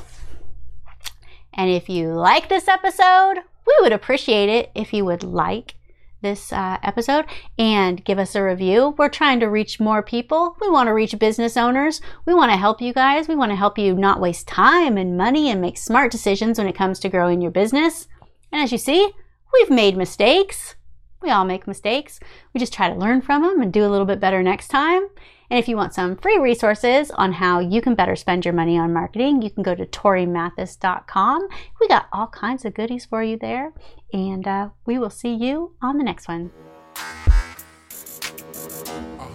And 1.54 1.70
if 1.70 1.88
you 1.90 2.10
like 2.14 2.50
this 2.50 2.68
episode, 2.68 3.36
we 3.66 3.76
would 3.82 3.94
appreciate 3.94 4.50
it 4.50 4.72
if 4.76 4.94
you 4.94 5.06
would 5.06 5.24
like 5.24 5.76
this 6.22 6.52
uh, 6.52 6.78
episode 6.84 7.26
and 7.58 8.04
give 8.04 8.18
us 8.20 8.36
a 8.36 8.44
review. 8.44 8.96
We're 8.98 9.10
trying 9.10 9.40
to 9.42 9.46
reach 9.48 9.80
more 9.80 10.02
people. 10.02 10.58
We 10.60 10.70
want 10.70 10.88
to 10.88 10.94
reach 10.94 11.18
business 11.20 11.56
owners. 11.56 12.02
We 12.26 12.34
want 12.34 12.52
to 12.52 12.58
help 12.58 12.82
you 12.82 12.94
guys. 12.94 13.28
We 13.28 13.36
want 13.36 13.52
to 13.52 13.56
help 13.56 13.78
you 13.78 13.94
not 13.96 14.20
waste 14.20 14.48
time 14.48 14.98
and 14.98 15.18
money 15.18 15.50
and 15.50 15.62
make 15.62 15.78
smart 15.78 16.12
decisions 16.12 16.58
when 16.58 16.68
it 16.68 16.76
comes 16.76 17.00
to 17.00 17.10
growing 17.10 17.42
your 17.42 17.52
business. 17.52 18.08
And 18.52 18.62
as 18.62 18.72
you 18.72 18.78
see, 18.78 19.12
we've 19.56 19.70
made 19.70 19.98
mistakes. 19.98 20.76
We 21.22 21.32
all 21.32 21.46
make 21.46 21.68
mistakes. 21.68 22.20
We 22.54 22.60
just 22.60 22.74
try 22.74 22.90
to 22.90 22.96
learn 22.96 23.22
from 23.22 23.42
them 23.42 23.62
and 23.62 23.74
do 23.74 23.86
a 23.86 23.90
little 23.90 24.06
bit 24.06 24.20
better 24.20 24.44
next 24.44 24.68
time. 24.68 25.08
And 25.50 25.60
if 25.60 25.68
you 25.68 25.76
want 25.76 25.94
some 25.94 26.18
free 26.18 26.38
resources 26.38 27.12
on 27.12 27.34
how 27.34 27.60
you 27.60 27.82
can 27.82 27.96
better 27.96 28.16
spend 28.16 28.46
your 28.46 28.54
money 28.54 28.78
on 28.78 28.94
marketing, 28.94 29.42
you 29.42 29.50
can 29.50 29.64
go 29.64 29.76
to 29.76 29.86
torimathis.com. 29.86 31.48
We 31.80 31.88
got 31.88 32.08
all 32.12 32.28
kinds 32.28 32.66
of 32.66 32.74
goodies 32.74 33.06
for 33.06 33.24
you 33.24 33.38
there. 33.38 33.74
And 34.12 34.48
uh, 34.48 34.70
we 34.86 34.98
will 34.98 35.10
see 35.10 35.34
you 35.34 35.76
on 35.82 35.98
the 35.98 36.04
next 36.04 36.28
one. 36.28 36.52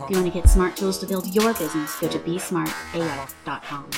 If 0.03 0.11
you 0.11 0.17
want 0.17 0.27
to 0.27 0.31
get 0.31 0.49
smart 0.49 0.77
tools 0.77 0.99
to 0.99 1.07
build 1.07 1.27
your 1.35 1.55
business, 1.55 1.99
go 2.01 2.09
to 2.09 2.19
besmartao.com. 2.19 3.91